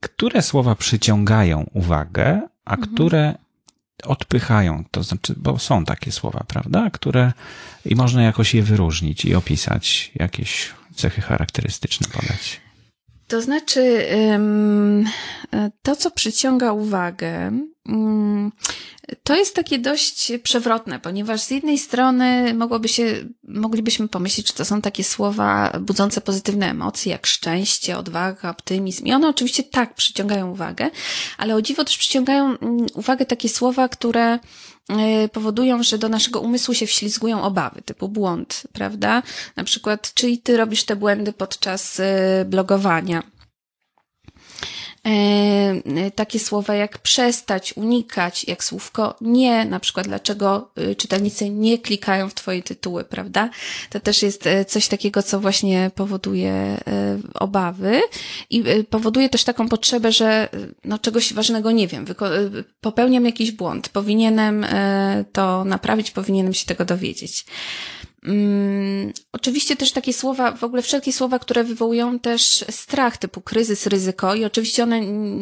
Które 0.00 0.42
słowa 0.42 0.74
przyciągają 0.74 1.70
uwagę, 1.72 2.40
a 2.64 2.74
mhm. 2.74 2.94
które 2.94 3.34
odpychają, 4.04 4.84
to 4.90 5.02
znaczy, 5.02 5.34
bo 5.36 5.58
są 5.58 5.84
takie 5.84 6.12
słowa, 6.12 6.44
prawda, 6.48 6.90
które 6.90 7.32
i 7.84 7.94
można 7.94 8.22
jakoś 8.22 8.54
je 8.54 8.62
wyróżnić 8.62 9.24
i 9.24 9.34
opisać, 9.34 10.12
jakieś 10.14 10.72
cechy 10.94 11.20
charakterystyczne 11.20 12.08
podać. 12.08 12.60
To 13.28 13.42
znaczy, 13.42 14.06
to 15.82 15.96
co 15.96 16.10
przyciąga 16.10 16.72
uwagę, 16.72 17.50
to 19.22 19.36
jest 19.36 19.54
takie 19.54 19.78
dość 19.78 20.32
przewrotne, 20.42 21.00
ponieważ 21.00 21.40
z 21.40 21.50
jednej 21.50 21.78
strony 21.78 22.54
mogłoby 22.54 22.88
się, 22.88 23.04
moglibyśmy 23.48 24.08
pomyśleć, 24.08 24.48
że 24.48 24.54
to 24.54 24.64
są 24.64 24.80
takie 24.80 25.04
słowa 25.04 25.72
budzące 25.80 26.20
pozytywne 26.20 26.70
emocje, 26.70 27.12
jak 27.12 27.26
szczęście, 27.26 27.98
odwaga, 27.98 28.50
optymizm. 28.50 29.04
I 29.04 29.12
one 29.12 29.28
oczywiście 29.28 29.62
tak 29.62 29.94
przyciągają 29.94 30.50
uwagę, 30.50 30.90
ale 31.38 31.54
o 31.54 31.62
dziwo 31.62 31.84
też 31.84 31.98
przyciągają 31.98 32.58
mm, 32.58 32.86
uwagę 32.94 33.26
takie 33.26 33.48
słowa, 33.48 33.88
które 33.88 34.34
y, 34.34 35.28
powodują, 35.28 35.82
że 35.82 35.98
do 35.98 36.08
naszego 36.08 36.40
umysłu 36.40 36.74
się 36.74 36.86
wślizgują 36.86 37.42
obawy, 37.42 37.82
typu 37.82 38.08
błąd, 38.08 38.62
prawda? 38.72 39.22
Na 39.56 39.64
przykład, 39.64 40.14
czyli 40.14 40.38
ty 40.38 40.56
robisz 40.56 40.84
te 40.84 40.96
błędy 40.96 41.32
podczas 41.32 42.00
y, 42.00 42.04
blogowania 42.46 43.33
takie 46.14 46.38
słowa 46.38 46.74
jak 46.74 46.98
przestać, 46.98 47.76
unikać, 47.76 48.44
jak 48.44 48.64
słówko 48.64 49.16
nie, 49.20 49.64
na 49.64 49.80
przykład 49.80 50.06
dlaczego 50.06 50.70
y, 50.78 50.96
czytelnicy 50.96 51.50
nie 51.50 51.78
klikają 51.78 52.28
w 52.28 52.34
Twoje 52.34 52.62
tytuły, 52.62 53.04
prawda? 53.04 53.50
To 53.90 54.00
też 54.00 54.22
jest 54.22 54.46
e, 54.46 54.64
coś 54.64 54.88
takiego, 54.88 55.22
co 55.22 55.40
właśnie 55.40 55.90
powoduje 55.94 56.52
e, 56.52 56.78
obawy 57.34 58.00
i 58.50 58.64
powoduje 58.90 59.28
też 59.28 59.44
taką 59.44 59.68
potrzebę, 59.68 60.12
że 60.12 60.48
no 60.84 60.98
czegoś 60.98 61.34
ważnego 61.34 61.70
nie 61.70 61.88
wiem, 61.88 62.04
popełniam 62.80 63.24
jakiś 63.24 63.52
błąd, 63.52 63.88
powinienem 63.88 64.66
to 65.32 65.64
naprawić, 65.64 66.10
powinienem 66.10 66.54
się 66.54 66.66
tego 66.66 66.84
dowiedzieć. 66.84 67.46
Oczywiście 69.34 69.76
też 69.76 69.92
takie 69.92 70.12
słowa, 70.12 70.52
w 70.52 70.64
ogóle 70.64 70.82
wszelkie 70.82 71.12
słowa, 71.12 71.38
które 71.38 71.64
wywołują 71.64 72.18
też 72.18 72.64
strach, 72.70 73.16
typu 73.16 73.40
kryzys, 73.40 73.86
ryzyko 73.86 74.34
i 74.34 74.44
oczywiście 74.44 74.82
one 74.82 75.00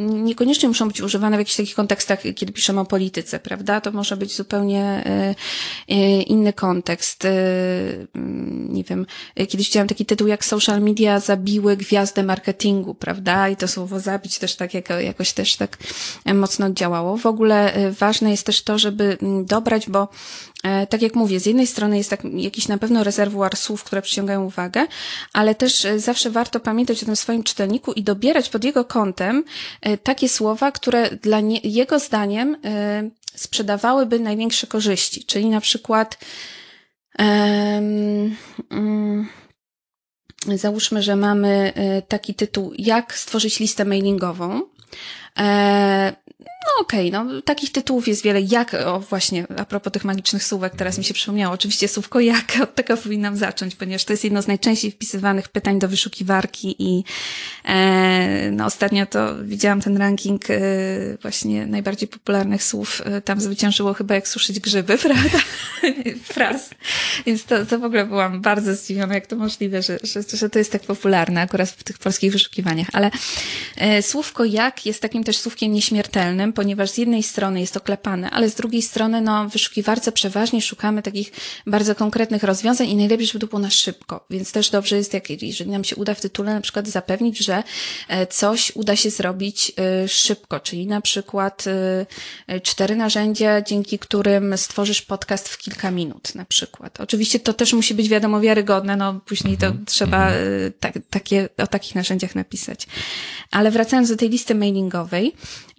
niekoniecznie 0.09 0.69
muszą 0.69 0.89
być 0.89 1.01
używane 1.01 1.37
w 1.37 1.41
jakichś 1.41 1.57
takich 1.57 1.75
kontekstach, 1.75 2.19
kiedy 2.35 2.53
piszemy 2.53 2.81
o 2.81 2.85
polityce, 2.85 3.39
prawda? 3.39 3.81
To 3.81 3.93
może 3.93 4.17
być 4.17 4.37
zupełnie 4.37 5.05
y, 5.89 5.95
y, 5.95 6.23
inny 6.23 6.53
kontekst. 6.53 7.25
Y, 7.25 7.29
nie 8.69 8.85
wiem, 8.85 9.07
kiedyś 9.37 9.67
widziałam 9.67 9.89
taki 9.89 10.07
tytuł 10.07 10.27
jak 10.27 10.45
social 10.45 10.81
media 10.81 11.21
zabiły 11.21 11.77
gwiazdę 11.77 12.23
marketingu, 12.23 12.95
prawda? 12.95 13.49
I 13.49 13.57
to 13.57 13.69
słowo 13.69 14.01
zabić 14.01 14.39
też 14.39 14.57
tak 14.57 14.75
jako, 14.75 15.01
jakoś 15.01 15.33
też 15.33 15.57
tak 15.57 15.79
mocno 16.35 16.71
działało. 16.71 17.17
W 17.17 17.27
ogóle 17.27 17.73
ważne 17.99 18.31
jest 18.31 18.47
też 18.47 18.63
to, 18.63 18.79
żeby 18.79 19.19
mm, 19.21 19.45
dobrać, 19.47 19.91
bo 19.91 20.09
E, 20.63 20.87
tak 20.87 21.03
jak 21.03 21.15
mówię, 21.15 21.41
z 21.41 21.47
jednej 21.47 21.67
strony 21.67 21.99
jest 21.99 22.11
tak 22.11 22.25
jakiś 22.35 22.69
na 22.69 22.79
pewno 22.79 23.05
rezerwuar 23.05 23.57
słów, 23.57 23.82
które 23.85 24.03
przyciągają 24.03 24.45
uwagę, 24.45 24.87
ale 25.33 25.55
też 25.55 25.85
e, 25.85 26.01
zawsze 26.01 26.31
warto 26.31 26.61
pamiętać 26.61 27.03
o 27.03 27.07
tym 27.07 27.17
swoim 27.17 27.43
czytelniku 27.43 27.93
i 27.93 28.03
dobierać 28.03 28.49
pod 28.49 28.65
jego 28.65 28.85
kątem 28.85 29.45
e, 29.81 29.97
takie 29.99 30.29
słowa, 30.29 30.73
które 30.73 31.11
dla 31.11 31.41
nie, 31.41 31.61
jego 31.65 31.99
zdaniem 31.99 32.57
sprzedawałyby 33.35 34.21
największe 34.21 34.67
korzyści. 34.67 35.25
Czyli 35.25 35.47
na 35.47 35.61
przykład 35.61 36.19
um, 37.19 38.37
um, 38.71 39.29
załóżmy, 40.55 41.03
że 41.03 41.17
mamy 41.17 41.73
taki 42.09 42.35
tytuł 42.35 42.73
Jak 42.79 43.19
stworzyć 43.19 43.61
listę 43.61 43.85
mailingową. 43.85 44.63
No 46.67 46.81
okej, 46.81 47.09
okay, 47.09 47.25
no 47.25 47.43
takich 47.43 47.73
tytułów 47.73 48.09
jest 48.09 48.23
wiele. 48.23 48.41
Jak, 48.41 48.75
o 48.75 49.01
właśnie, 49.01 49.47
a 49.57 49.65
propos 49.65 49.93
tych 49.93 50.05
magicznych 50.05 50.45
słówek, 50.45 50.77
teraz 50.77 50.99
mi 50.99 51.05
się 51.05 51.15
przypomniało, 51.15 51.55
oczywiście 51.55 51.89
słówko 51.89 52.21
jak, 52.21 52.57
od 52.63 52.75
tego 52.75 52.97
powinnam 52.97 53.37
zacząć, 53.37 53.75
ponieważ 53.75 54.05
to 54.05 54.13
jest 54.13 54.25
jedno 54.25 54.43
z 54.43 54.47
najczęściej 54.47 54.91
wpisywanych 54.91 55.49
pytań 55.49 55.79
do 55.79 55.89
wyszukiwarki 55.89 56.77
i 56.79 57.05
e, 57.65 58.51
no 58.51 58.65
ostatnio 58.65 59.07
to 59.07 59.45
widziałam 59.45 59.81
ten 59.81 59.97
ranking 59.97 60.51
e, 60.51 60.59
właśnie 61.23 61.67
najbardziej 61.67 62.09
popularnych 62.09 62.65
słów, 62.65 63.03
e, 63.05 63.21
tam 63.21 63.41
zwyciężyło 63.41 63.95
chyba 63.95 64.15
jak 64.15 64.29
suszyć 64.29 64.61
grzyby, 64.61 64.99
prawda? 65.09 65.39
Fraz. 66.25 66.71
Więc 67.27 67.45
to, 67.45 67.67
to 67.67 67.79
w 67.79 67.85
ogóle 67.85 68.07
byłam 68.07 68.41
bardzo 68.41 68.75
zdziwiona, 68.75 69.15
jak 69.15 69.27
to 69.27 69.37
możliwe, 69.37 69.83
że, 69.83 69.99
że, 70.03 70.23
że 70.33 70.51
to 70.51 70.59
jest 70.59 70.73
tak 70.73 70.83
popularne 70.83 71.41
akurat 71.41 71.69
w 71.69 71.85
tych 71.85 71.99
polskich 71.99 72.33
wyszukiwaniach, 72.33 72.89
ale 72.93 73.11
e, 73.77 74.03
słówko 74.03 74.45
jak 74.45 74.87
jest 74.87 75.03
takim 75.03 75.22
też 75.25 75.37
słówkiem 75.39 75.73
nieśmiertelnym, 75.73 76.53
ponieważ 76.53 76.91
z 76.91 76.99
jednej 76.99 77.23
strony 77.23 77.61
jest 77.61 77.75
to 77.75 77.81
klepane, 77.81 78.31
ale 78.31 78.51
z 78.51 78.55
drugiej 78.55 78.83
strony, 78.83 79.21
no, 79.21 79.49
w 79.49 79.53
wyszukiwarce 79.53 80.13
przeważnie 80.13 80.63
szukamy 80.63 81.03
takich 81.03 81.33
bardzo 81.67 81.95
konkretnych 81.95 82.43
rozwiązań 82.43 82.89
i 82.89 82.97
najlepiej, 82.97 83.27
żeby 83.27 83.39
to 83.39 83.47
było 83.47 83.63
na 83.63 83.71
szybko. 83.71 84.25
Więc 84.31 84.53
też 84.53 84.71
dobrze 84.71 84.97
jest, 84.97 85.15
jak, 85.15 85.43
jeżeli 85.43 85.71
nam 85.71 85.85
się 85.85 85.97
uda 85.97 86.15
w 86.15 86.21
tytule 86.21 86.55
na 86.55 86.61
przykład 86.61 86.89
zapewnić, 86.89 87.39
że 87.39 87.63
e, 88.09 88.27
coś 88.27 88.73
uda 88.75 88.97
się 88.97 89.11
zrobić 89.11 89.73
e, 89.79 90.09
szybko, 90.09 90.61
czyli 90.61 90.87
na 90.87 91.01
przykład 91.01 91.65
e, 92.47 92.61
cztery 92.61 92.97
narzędzia, 92.97 93.63
dzięki 93.63 93.99
którym 93.99 94.59
stworzysz 94.59 95.03
podcast 95.03 95.49
w 95.49 95.59
kilka 95.59 95.91
minut, 95.91 96.35
na 96.35 96.45
przykład. 96.45 97.01
Oczywiście 97.01 97.41
to 97.41 97.53
też 97.53 97.73
musi 97.73 97.95
być 97.95 98.09
wiadomo 98.09 98.41
wiarygodne, 98.41 98.97
no 98.97 99.21
później 99.27 99.57
to 99.57 99.67
mhm. 99.67 99.87
trzeba 99.87 100.27
mhm. 100.29 100.73
tak, 100.81 100.95
takie, 101.11 101.49
o 101.59 101.67
takich 101.67 101.95
narzędziach 101.95 102.35
napisać. 102.35 102.87
Ale 103.51 103.71
wracając 103.71 104.09
do 104.09 104.17
tej 104.17 104.29
listy 104.29 104.55
mailingowej, 104.55 104.93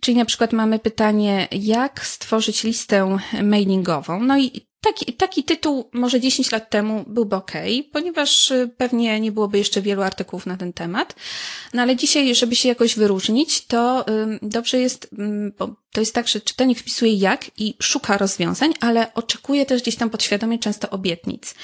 Czyli 0.01 0.17
na 0.17 0.25
przykład 0.25 0.53
mamy 0.53 0.79
pytanie, 0.79 1.47
jak 1.51 2.05
stworzyć 2.05 2.63
listę 2.63 3.17
mailingową. 3.43 4.23
No 4.23 4.39
i 4.39 4.65
taki, 4.83 5.13
taki 5.13 5.43
tytuł 5.43 5.89
może 5.93 6.19
10 6.19 6.51
lat 6.51 6.69
temu 6.69 7.03
byłby 7.07 7.35
ok, 7.35 7.51
ponieważ 7.91 8.51
y, 8.51 8.69
pewnie 8.77 9.19
nie 9.19 9.31
byłoby 9.31 9.57
jeszcze 9.57 9.81
wielu 9.81 10.01
artykułów 10.01 10.45
na 10.45 10.57
ten 10.57 10.73
temat. 10.73 11.15
No 11.73 11.81
ale 11.81 11.95
dzisiaj, 11.95 12.35
żeby 12.35 12.55
się 12.55 12.69
jakoś 12.69 12.95
wyróżnić, 12.95 13.65
to 13.65 14.05
dobrze 14.41 14.79
jest, 14.79 15.09
bo 15.59 15.75
to 15.91 15.99
jest 15.99 16.15
tak, 16.15 16.27
że 16.27 16.41
czytelnik 16.41 16.79
wpisuje 16.79 17.13
jak 17.13 17.51
i 17.57 17.75
szuka 17.81 18.17
rozwiązań, 18.17 18.73
ale 18.79 19.13
oczekuje 19.13 19.65
też 19.65 19.81
gdzieś 19.81 19.95
tam 19.95 20.09
podświadomie 20.09 20.59
często 20.59 20.89
obietnic. 20.89 21.55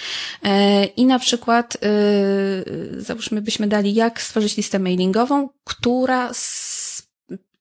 E, 0.43 0.86
I 0.86 1.05
na 1.05 1.19
przykład, 1.19 1.77
y, 2.97 3.01
załóżmy, 3.01 3.41
byśmy 3.41 3.67
dali, 3.67 3.93
jak 3.93 4.21
stworzyć 4.21 4.58
listę 4.58 4.79
mailingową, 4.79 5.49
która 5.63 6.34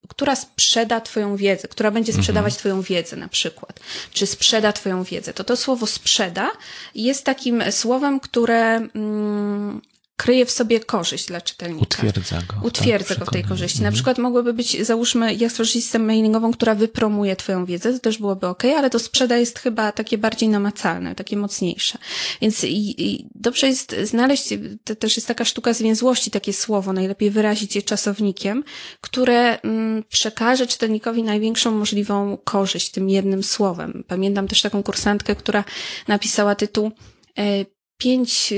która 0.08 0.36
sprzeda 0.36 1.00
Twoją 1.00 1.36
wiedzę, 1.36 1.68
która 1.68 1.90
będzie 1.90 2.12
sprzedawać 2.12 2.52
mhm. 2.52 2.58
Twoją 2.58 2.82
wiedzę 2.82 3.16
na 3.16 3.28
przykład, 3.28 3.80
czy 4.12 4.26
sprzeda 4.26 4.72
Twoją 4.72 5.04
wiedzę, 5.04 5.34
to 5.34 5.44
to 5.44 5.56
słowo 5.56 5.86
sprzeda 5.86 6.50
jest 6.94 7.24
takim 7.24 7.62
słowem, 7.72 8.20
które 8.20 8.76
mm, 8.94 9.80
kryje 10.18 10.46
w 10.46 10.50
sobie 10.50 10.80
korzyść 10.80 11.26
dla 11.26 11.40
czytelnika. 11.40 11.82
Utwierdza 11.82 12.42
go. 12.48 12.66
Utwierdza 12.66 13.08
tak, 13.08 13.18
go 13.18 13.24
w 13.24 13.30
tej 13.30 13.44
korzyści. 13.44 13.78
Mhm. 13.78 13.92
Na 13.92 13.96
przykład 13.96 14.18
mogłoby 14.18 14.52
być, 14.52 14.86
załóżmy, 14.86 15.34
jak 15.34 15.50
stworzyć 15.50 15.72
system 15.72 16.04
mailingową, 16.04 16.52
która 16.52 16.74
wypromuje 16.74 17.36
twoją 17.36 17.64
wiedzę, 17.64 17.92
to 17.92 17.98
też 17.98 18.18
byłoby 18.18 18.46
ok, 18.46 18.64
ale 18.64 18.90
to 18.90 18.98
sprzeda 18.98 19.36
jest 19.36 19.58
chyba 19.58 19.92
takie 19.92 20.18
bardziej 20.18 20.48
namacalne, 20.48 21.14
takie 21.14 21.36
mocniejsze. 21.36 21.98
Więc 22.40 22.64
i, 22.64 23.04
i 23.06 23.26
dobrze 23.34 23.66
jest 23.66 23.96
znaleźć, 24.02 24.48
to 24.84 24.96
też 24.96 25.16
jest 25.16 25.28
taka 25.28 25.44
sztuka 25.44 25.72
zwięzłości, 25.72 26.30
takie 26.30 26.52
słowo, 26.52 26.92
najlepiej 26.92 27.30
wyrazić 27.30 27.76
je 27.76 27.82
czasownikiem, 27.82 28.64
które 29.00 29.60
mm, 29.60 30.04
przekaże 30.08 30.66
czytelnikowi 30.66 31.22
największą 31.22 31.70
możliwą 31.70 32.38
korzyść 32.44 32.90
tym 32.90 33.10
jednym 33.10 33.42
słowem. 33.42 34.04
Pamiętam 34.08 34.48
też 34.48 34.62
taką 34.62 34.82
kursantkę, 34.82 35.36
która 35.36 35.64
napisała 36.08 36.54
tytuł 36.54 36.90
e, 37.38 37.64
pięć 37.98 38.52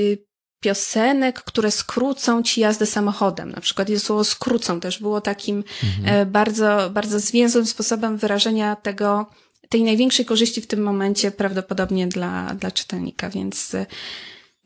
piosenek, 0.61 1.43
które 1.43 1.71
skrócą 1.71 2.43
ci 2.43 2.61
jazdę 2.61 2.85
samochodem. 2.85 3.51
Na 3.51 3.61
przykład 3.61 3.89
jest 3.89 4.05
słowo 4.05 4.23
skrócą 4.23 4.79
też 4.79 4.99
było 4.99 5.21
takim 5.21 5.63
mhm. 5.83 6.21
E, 6.21 6.25
bardzo, 6.25 6.89
bardzo 6.93 7.19
zwięzłym 7.19 7.65
sposobem 7.65 8.17
wyrażenia 8.17 8.75
tego, 8.75 9.25
tej 9.69 9.83
największej 9.83 10.25
korzyści 10.25 10.61
w 10.61 10.67
tym 10.67 10.83
momencie 10.83 11.31
prawdopodobnie 11.31 12.07
dla, 12.07 12.53
dla 12.53 12.71
czytelnika, 12.71 13.29
więc, 13.29 13.75
e, 13.75 13.85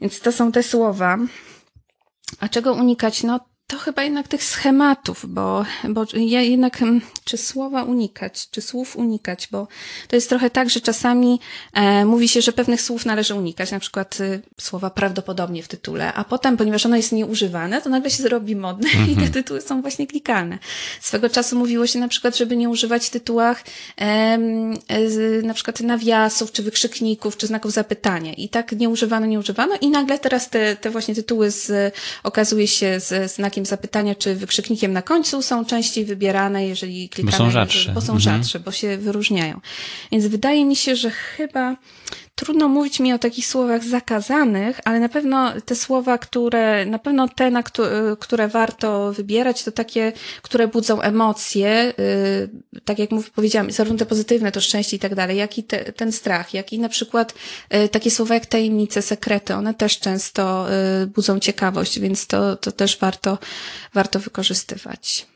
więc 0.02 0.20
to 0.20 0.32
są 0.32 0.52
te 0.52 0.64
słowa. 0.64 1.18
A 2.40 2.50
czego 2.50 2.74
unikać? 2.74 3.24
No 3.24 3.40
to 3.68 3.78
chyba 3.78 4.04
jednak 4.04 4.28
tych 4.28 4.44
schematów, 4.44 5.26
bo, 5.28 5.66
bo 5.90 6.06
ja 6.14 6.42
jednak, 6.42 6.82
mm, 6.82 7.02
czy 7.24 7.38
słowa 7.38 7.84
unikać, 7.84 8.50
czy 8.50 8.62
słów 8.62 8.96
unikać, 8.96 9.48
bo 9.52 9.68
to 10.08 10.16
jest 10.16 10.30
trochę 10.30 10.50
tak, 10.50 10.70
że 10.70 10.82
czasami 10.82 11.40
e, 11.74 12.06
mówi 12.06 12.28
się, 12.28 12.42
że 12.42 12.52
pewnych 12.52 12.82
słów 12.82 13.06
należy 13.06 13.34
unikać, 13.34 13.72
na 13.72 13.80
przykład 13.80 14.20
y, 14.20 14.42
słowa 14.62 14.90
prawdopodobnie 14.90 15.64
w 15.64 15.68
tytule, 15.68 16.14
a 16.14 16.24
potem, 16.24 16.58
ponieważ 16.58 16.86
ono 16.86 16.96
jest 16.96 17.12
nieużywane, 17.12 17.82
to 17.82 17.90
nagle 17.90 18.10
się 18.10 18.24
zrobi 18.24 18.56
modne 18.56 18.90
i 18.90 19.06
te 19.06 19.12
mhm. 19.12 19.32
tytuły 19.32 19.62
są 19.62 19.82
właśnie 19.82 20.08
klikalne. 20.08 20.60
Swego 21.02 21.30
czasu 21.30 21.56
mówiło 21.56 21.88
się 21.88 22.00
na 22.00 22.08
przykład, 22.08 22.38
żeby 22.38 22.56
nie 22.56 22.70
używać 22.70 23.06
w 23.06 23.10
tytułach 23.10 23.64
e, 23.98 24.38
na 25.44 25.54
przykład 25.54 25.80
nawiasów, 25.80 26.52
czy 26.52 26.64
wykrzykników, 26.64 27.38
czy 27.38 27.48
znaków 27.48 27.72
zapytania 27.72 28.34
i 28.34 28.50
tak 28.50 28.72
nie 28.72 28.90
używano, 28.90 29.26
nie 29.26 29.40
używano 29.40 29.76
i 29.82 29.90
nagle 29.90 30.20
teraz 30.20 30.50
te, 30.50 30.76
te 30.76 30.90
właśnie 30.90 31.16
tytuły 31.16 31.52
z, 31.52 31.94
okazuje 32.24 32.68
się 32.68 33.00
z 33.00 33.32
znakiem 33.32 33.55
znakiem 33.56 33.66
zapytania 33.66 34.16
czy 34.16 34.36
wykrzyknikiem 34.36 34.94
na 34.94 35.02
końcu 35.02 35.42
są 35.42 35.66
częściej 35.66 36.06
wybierane, 36.06 36.68
jeżeli 36.68 37.10
klikamy. 37.10 37.32
Bo 37.32 37.38
są 37.38 37.52
rzadsze. 37.52 37.92
Bo 37.94 38.02
są 38.02 38.14
mhm. 38.14 38.20
rzadsze, 38.20 38.60
bo 38.60 38.72
się 38.72 38.98
wyróżniają. 38.98 39.62
Więc 40.12 40.28
wydaje 40.28 40.66
mi 40.66 40.76
się, 40.76 40.96
że 40.96 41.10
chyba 41.12 41.76
trudno 42.36 42.68
mówić 42.68 43.00
mi 43.00 43.14
o 43.14 43.20
takich 43.20 43.48
słowach 43.48 43.84
zakazanych, 43.84 44.80
ale 44.86 45.00
na 45.00 45.10
pewno 45.10 45.62
te 45.62 45.76
słowa, 45.76 46.18
które, 46.18 46.86
na 46.86 47.00
pewno 47.00 47.28
te, 47.28 47.52
na 47.52 47.64
które 48.20 48.48
warto 48.48 49.14
wybierać, 49.14 49.64
to 49.64 49.72
takie, 49.72 50.14
które 50.42 50.68
budzą 50.68 51.02
emocje, 51.02 51.94
yy, 52.74 52.82
tak 52.86 53.00
jak 53.00 53.12
mów, 53.12 53.32
powiedziałam, 53.32 53.72
zarówno 53.72 54.00
te 54.00 54.06
pozytywne, 54.06 54.52
to 54.52 54.62
szczęście 54.62 54.98
i 54.98 55.00
tak 55.00 55.16
dalej, 55.16 55.38
jak 55.38 55.58
i 55.58 55.64
te, 55.64 55.92
ten 55.92 56.12
strach, 56.12 56.54
jak 56.54 56.74
i 56.74 56.80
na 56.80 56.90
przykład 56.90 57.34
yy, 57.72 57.90
takie 57.90 58.12
słowa 58.12 58.34
jak 58.34 58.46
tajemnice, 58.46 59.02
sekrety, 59.02 59.54
one 59.54 59.74
też 59.74 60.00
często 60.00 60.68
budzą 61.16 61.40
ciekawość, 61.40 62.00
więc 62.00 62.28
to, 62.28 62.56
to 62.56 62.72
też 62.72 62.98
warto, 63.00 63.38
warto 63.94 64.20
wykorzystywać. 64.20 65.35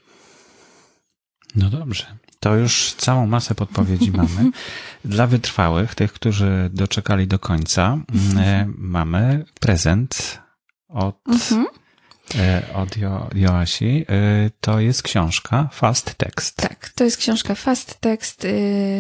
No 1.55 1.69
dobrze. 1.69 2.05
To 2.39 2.55
już 2.55 2.93
całą 2.97 3.27
masę 3.27 3.55
podpowiedzi 3.55 4.11
mamy. 4.11 4.51
Dla 5.05 5.27
wytrwałych, 5.27 5.95
tych, 5.95 6.13
którzy 6.13 6.69
doczekali 6.73 7.27
do 7.27 7.39
końca, 7.39 7.97
e, 8.37 8.67
mamy 8.77 9.45
prezent 9.59 10.41
od, 10.87 11.15
mhm. 11.27 11.65
E, 12.35 12.73
od 12.73 12.97
jo, 12.97 13.29
Joasi. 13.35 14.05
E, 14.09 14.49
to 14.61 14.79
jest 14.79 15.03
książka 15.03 15.69
Fast 15.73 16.15
Text. 16.15 16.55
Tak, 16.55 16.89
to 16.89 17.03
jest 17.03 17.17
książka 17.17 17.55
Fast 17.55 18.01
Text. 18.01 18.47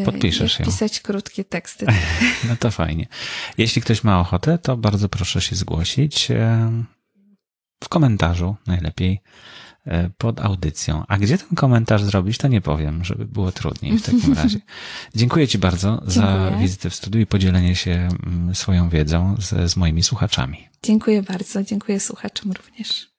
Podpiszesz 0.05 0.59
ją. 0.59 0.65
Pisać 0.65 0.99
krótkie 0.99 1.43
teksty. 1.45 1.85
No 2.49 2.55
to 2.59 2.71
fajnie. 2.71 3.07
Jeśli 3.57 3.81
ktoś 3.81 4.03
ma 4.03 4.19
ochotę, 4.19 4.57
to 4.57 4.77
bardzo 4.77 5.09
proszę 5.09 5.41
się 5.41 5.55
zgłosić 5.55 6.27
w 7.83 7.89
komentarzu 7.89 8.55
najlepiej 8.67 9.21
pod 10.17 10.39
audycją. 10.39 11.03
A 11.07 11.17
gdzie 11.17 11.37
ten 11.37 11.55
komentarz 11.55 12.03
zrobić, 12.03 12.37
to 12.37 12.47
nie 12.47 12.61
powiem, 12.61 13.03
żeby 13.03 13.25
było 13.25 13.51
trudniej 13.51 13.97
w 13.97 14.01
takim 14.01 14.33
razie. 14.33 14.59
Dziękuję 15.15 15.47
Ci 15.47 15.57
bardzo 15.57 15.89
Dziękuję. 16.07 16.11
za 16.11 16.51
wizytę 16.61 16.89
w 16.89 16.95
studiu 16.95 17.21
i 17.21 17.25
podzielenie 17.25 17.75
się 17.75 18.09
mm, 18.25 18.55
swoją 18.55 18.89
wiedzą 18.89 19.35
z, 19.39 19.71
z 19.71 19.77
moimi 19.77 20.03
słuchaczami. 20.03 20.67
Dziękuję 20.83 21.23
bardzo. 21.23 21.63
Dziękuję 21.63 21.99
słuchaczom 21.99 22.51
również. 22.51 23.09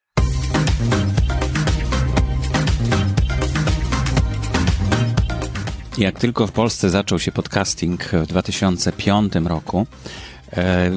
Jak 5.99 6.19
tylko 6.19 6.47
w 6.47 6.53
Polsce 6.53 6.91
zaczął 6.91 7.19
się 7.19 7.33
podcasting 7.33 8.05
w 8.05 8.27
2005 8.27 9.33
roku, 9.45 9.87
E, 9.87 10.30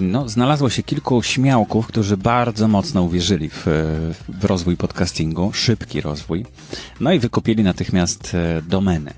no, 0.02 0.30
znalazło 0.30 0.70
się 0.70 0.84
kilku 0.84 1.24
śmiałków, 1.24 1.88
którzy 1.88 2.18
bardzo 2.18 2.68
mocno 2.68 3.04
uwierzyli 3.04 3.50
w, 3.50 3.66
w 4.30 4.46
rozwój 4.46 4.78
podcastingu, 4.78 5.54
szybki 5.54 6.02
rozwój, 6.02 6.46
no 7.00 7.14
i 7.14 7.20
wykupili 7.20 7.64
natychmiast 7.64 8.36
e, 8.36 8.62
domeny. 8.62 9.14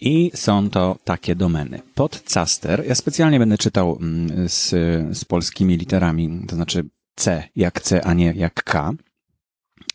I 0.00 0.30
są 0.34 0.70
to 0.70 0.96
takie 1.04 1.36
domeny. 1.36 1.82
Podcaster, 1.94 2.84
ja 2.86 2.94
specjalnie 2.94 3.38
będę 3.38 3.58
czytał 3.58 3.98
mm, 4.00 4.48
z, 4.48 4.70
z 5.18 5.24
polskimi 5.24 5.76
literami, 5.76 6.40
to 6.48 6.56
znaczy 6.56 6.84
C 7.16 7.48
jak 7.56 7.80
C, 7.80 8.04
a 8.04 8.14
nie 8.14 8.32
jak 8.36 8.64
K, 8.64 8.92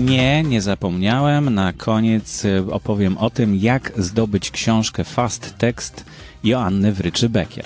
Nie, 0.00 0.42
nie 0.42 0.62
zapomniałem. 0.62 1.54
Na 1.54 1.72
koniec 1.72 2.44
e, 2.44 2.72
opowiem 2.72 3.18
o 3.18 3.30
tym, 3.30 3.56
jak 3.56 3.92
zdobyć 3.96 4.50
książkę 4.50 5.04
Fast 5.04 5.58
Text 5.58 6.04
Joanny 6.44 6.92
Wryczy-Bekier. 6.92 7.64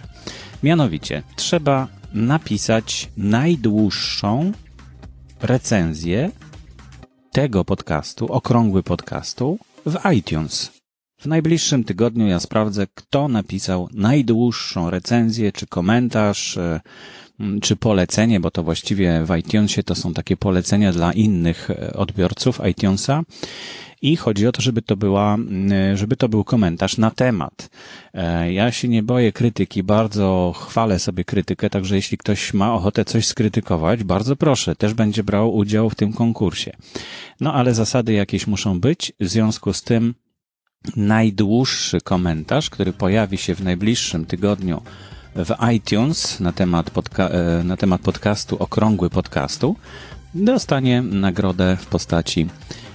Mianowicie, 0.63 1.23
trzeba 1.37 1.89
napisać 2.13 3.11
najdłuższą 3.17 4.53
recenzję 5.43 6.31
tego 7.33 7.65
podcastu, 7.65 8.33
okrągły 8.33 8.83
podcastu, 8.83 9.59
w 9.87 10.13
iTunes. 10.13 10.74
W 11.25 11.27
najbliższym 11.27 11.85
tygodniu 11.85 12.27
ja 12.27 12.41
sprawdzę, 12.41 12.87
kto 12.95 13.29
napisał 13.29 13.89
najdłuższą 13.93 14.91
recenzję 14.91 15.53
czy 15.53 15.67
komentarz, 15.67 16.57
e, 16.59 16.81
czy 17.63 17.77
polecenie, 17.77 18.41
bo 18.41 18.51
to 18.51 18.63
właściwie 18.63 19.25
w 19.25 19.37
iTunesie 19.37 19.83
to 19.83 19.95
są 19.95 20.15
takie 20.15 20.37
polecenia 20.37 20.93
dla 20.93 21.13
innych 21.13 21.71
e, 21.71 21.93
odbiorców 21.93 22.61
iTunesa. 22.71 23.23
I 24.03 24.17
chodzi 24.17 24.47
o 24.47 24.53
to, 24.53 24.63
żeby 24.63 24.83
to 24.83 24.97
była, 24.97 25.37
żeby 25.95 26.17
to 26.17 26.29
był 26.29 26.45
komentarz 26.45 26.99
na 26.99 27.11
temat. 27.11 27.71
E, 28.15 28.53
ja 28.53 28.73
się 28.73 28.89
nie 28.89 29.03
boję 29.03 29.33
krytyki, 29.33 29.83
bardzo 29.83 30.55
chwalę 30.57 30.99
sobie 30.99 31.25
krytykę, 31.25 31.71
także 31.71 31.97
jeśli 31.97 32.19
ktoś 32.19 32.55
ma 32.55 32.75
ochotę 32.75 33.05
coś 33.05 33.27
skrytykować, 33.27 34.05
bardzo 34.05 34.37
proszę, 34.37 34.77
też 34.77 34.95
będzie 34.95 35.25
brał 35.25 35.57
udział 35.57 35.91
w 35.91 35.95
tym 35.95 36.13
konkursie. 36.13 36.73
No 37.41 37.55
ale 37.55 37.75
zasady 37.75 38.13
jakieś 38.13 38.47
muszą 38.47 38.81
być, 38.81 39.13
w 39.21 39.29
związku 39.29 39.73
z 39.73 39.83
tym 39.83 40.15
najdłuższy 40.97 42.01
komentarz, 42.01 42.71
który 42.71 42.93
pojawi 42.93 43.39
się 43.39 43.55
w 43.55 43.63
najbliższym 43.63 44.27
tygodniu 44.27 44.83
w 45.37 45.55
iTunes 45.75 46.41
na 46.41 46.53
temat, 46.53 46.91
podca- 46.91 47.31
e, 47.31 47.65
na 47.65 47.77
temat 47.77 48.01
podcastu, 48.01 48.57
okrągły 48.59 49.11
podcastu, 49.11 49.77
dostanie 50.35 51.03
nagrodę 51.03 51.77
w 51.81 51.87
postaci 51.87 52.47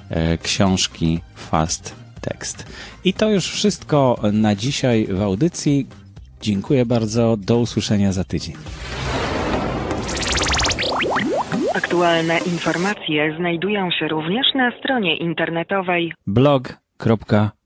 e, 0.09 0.37
książki 0.37 1.19
Fast 1.35 1.95
Text. 2.21 2.65
I 3.03 3.13
to 3.13 3.29
już 3.29 3.45
wszystko 3.51 4.19
na 4.33 4.55
dzisiaj 4.55 5.07
w 5.11 5.21
audycji. 5.21 5.87
Dziękuję 6.41 6.85
bardzo. 6.85 7.37
Do 7.37 7.59
usłyszenia 7.59 8.11
za 8.11 8.23
tydzień. 8.23 8.55
Aktualne 11.75 12.37
informacje 12.37 13.35
znajdują 13.37 13.91
się 13.91 14.07
również 14.07 14.47
na 14.55 14.71
stronie 14.79 15.17
internetowej 15.17 16.13